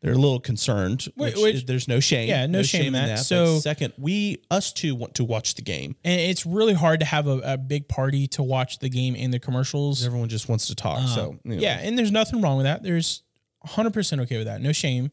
[0.00, 1.08] they're a little concerned.
[1.14, 2.28] Which- Which, there's no shame.
[2.28, 3.16] Yeah, no shame in that.
[3.18, 5.96] But So- second, we us two want to watch the game.
[6.04, 9.32] and it's really hard to have a, a big party to watch the game and
[9.32, 10.04] the commercials.
[10.04, 11.06] Everyone just wants to talk.
[11.08, 11.62] so Um, you know.
[11.62, 12.82] yeah, and there's nothing wrong with that.
[12.82, 13.22] There's
[13.66, 14.62] 100% okay with that.
[14.62, 15.10] No shame.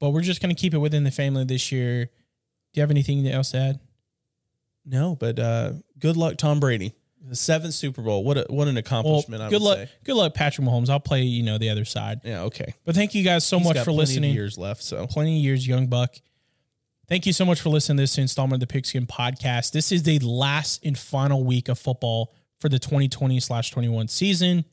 [0.00, 2.06] But we're just going to keep it within the family this year.
[2.06, 2.10] Do
[2.74, 3.80] you have anything else to add?
[4.86, 6.92] no, but uh, good luck, Tom Brady.
[7.26, 8.22] The seventh Super Bowl.
[8.22, 9.42] What a, what an Well, accomplishment!
[9.42, 9.78] I good would luck.
[9.78, 9.90] say.
[10.04, 10.90] Good luck, Patrick Mahomes.
[10.90, 12.20] I'll play, you know, the other side.
[12.22, 12.42] Yeah.
[12.42, 12.74] Okay.
[12.84, 14.34] But thank you guys so He's much for plenty of listening.
[14.34, 14.82] Years left.
[14.82, 16.14] So Plenty of years, young buck.
[17.08, 19.72] Thank you so much for listening to this installment of the Pigskin Podcast.
[19.72, 24.64] This is the last and final week of football for the 2020 slash 21 season.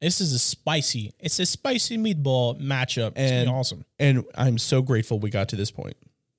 [0.00, 3.12] This is a spicy, it's a spicy meatball matchup.
[3.16, 3.84] And awesome.
[4.00, 5.96] And I'm so grateful we got to this point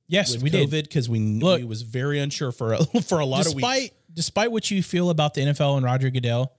[0.07, 0.83] Yes, we COVID did.
[0.89, 3.81] because we knew Look, it was very unsure for a, for a lot of Despite
[3.81, 3.95] weeks.
[4.13, 6.53] Despite what you feel about the NFL and Roger Goodell,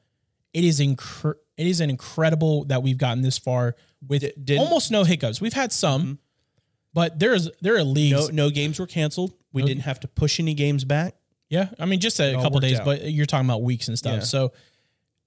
[0.53, 3.77] it is incre- it is an incredible that we've gotten this far
[4.07, 4.59] with Mm-hmm.
[4.61, 5.41] almost no hiccups.
[5.41, 6.19] We've had some,
[6.93, 8.29] but there's there are leagues.
[8.31, 9.33] No, no games were canceled.
[9.53, 11.15] We No- didn't have to push any games back.
[11.51, 12.85] Yeah, I mean just a couple days, out.
[12.85, 14.15] but you're talking about weeks and stuff.
[14.15, 14.21] Yeah.
[14.21, 14.53] So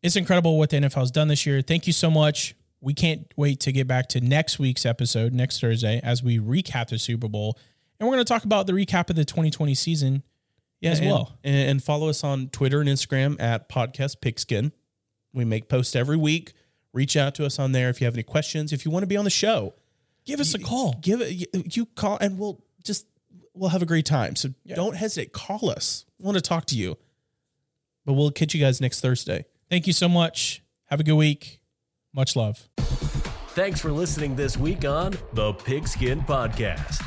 [0.04, 1.62] it's incredible what the NFL has done this year.
[1.62, 2.56] Thank you so much.
[2.82, 6.90] We can't wait to get back to next week's episode next Thursday as we recap
[6.90, 7.58] the Super Bowl,
[8.00, 10.24] and we're going to talk about the recap of the 2020 season
[10.84, 11.38] as and, well.
[11.44, 14.72] And, and follow us on Twitter and Instagram at Podcast Pigskin.
[15.34, 16.54] We make posts every week.
[16.94, 18.74] Reach out to us on there if you have any questions.
[18.74, 19.74] If you want to be on the show,
[20.26, 20.96] Give us a call.
[21.02, 21.32] give it.
[21.34, 23.06] you- You call and we'll just
[23.54, 24.36] we'll have a great time.
[24.36, 25.32] So don't hesitate.
[25.34, 26.06] Call us.
[26.20, 26.98] We want to talk to you.
[28.06, 29.46] But we'll catch you guys next Thursday.
[29.70, 30.62] Thank you so much.
[30.86, 31.60] Have a good week.
[32.14, 32.68] Much love.
[33.50, 37.04] Thanks for listening this week on the Pigskin Podcast.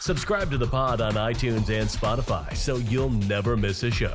[0.00, 4.14] Subscribe to the pod on iTunes and Spotify so you'll never miss a show.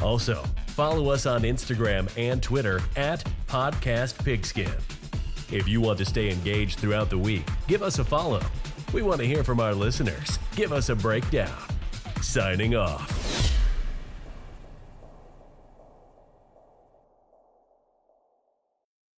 [0.00, 4.72] Also, follow us on Instagram and Twitter at Podcast Pigskin.
[5.50, 8.40] If you want to stay engaged throughout the week, give us a follow.
[8.94, 10.38] We want to hear from our listeners.
[10.56, 11.60] Give us a breakdown.
[12.22, 13.61] Signing off.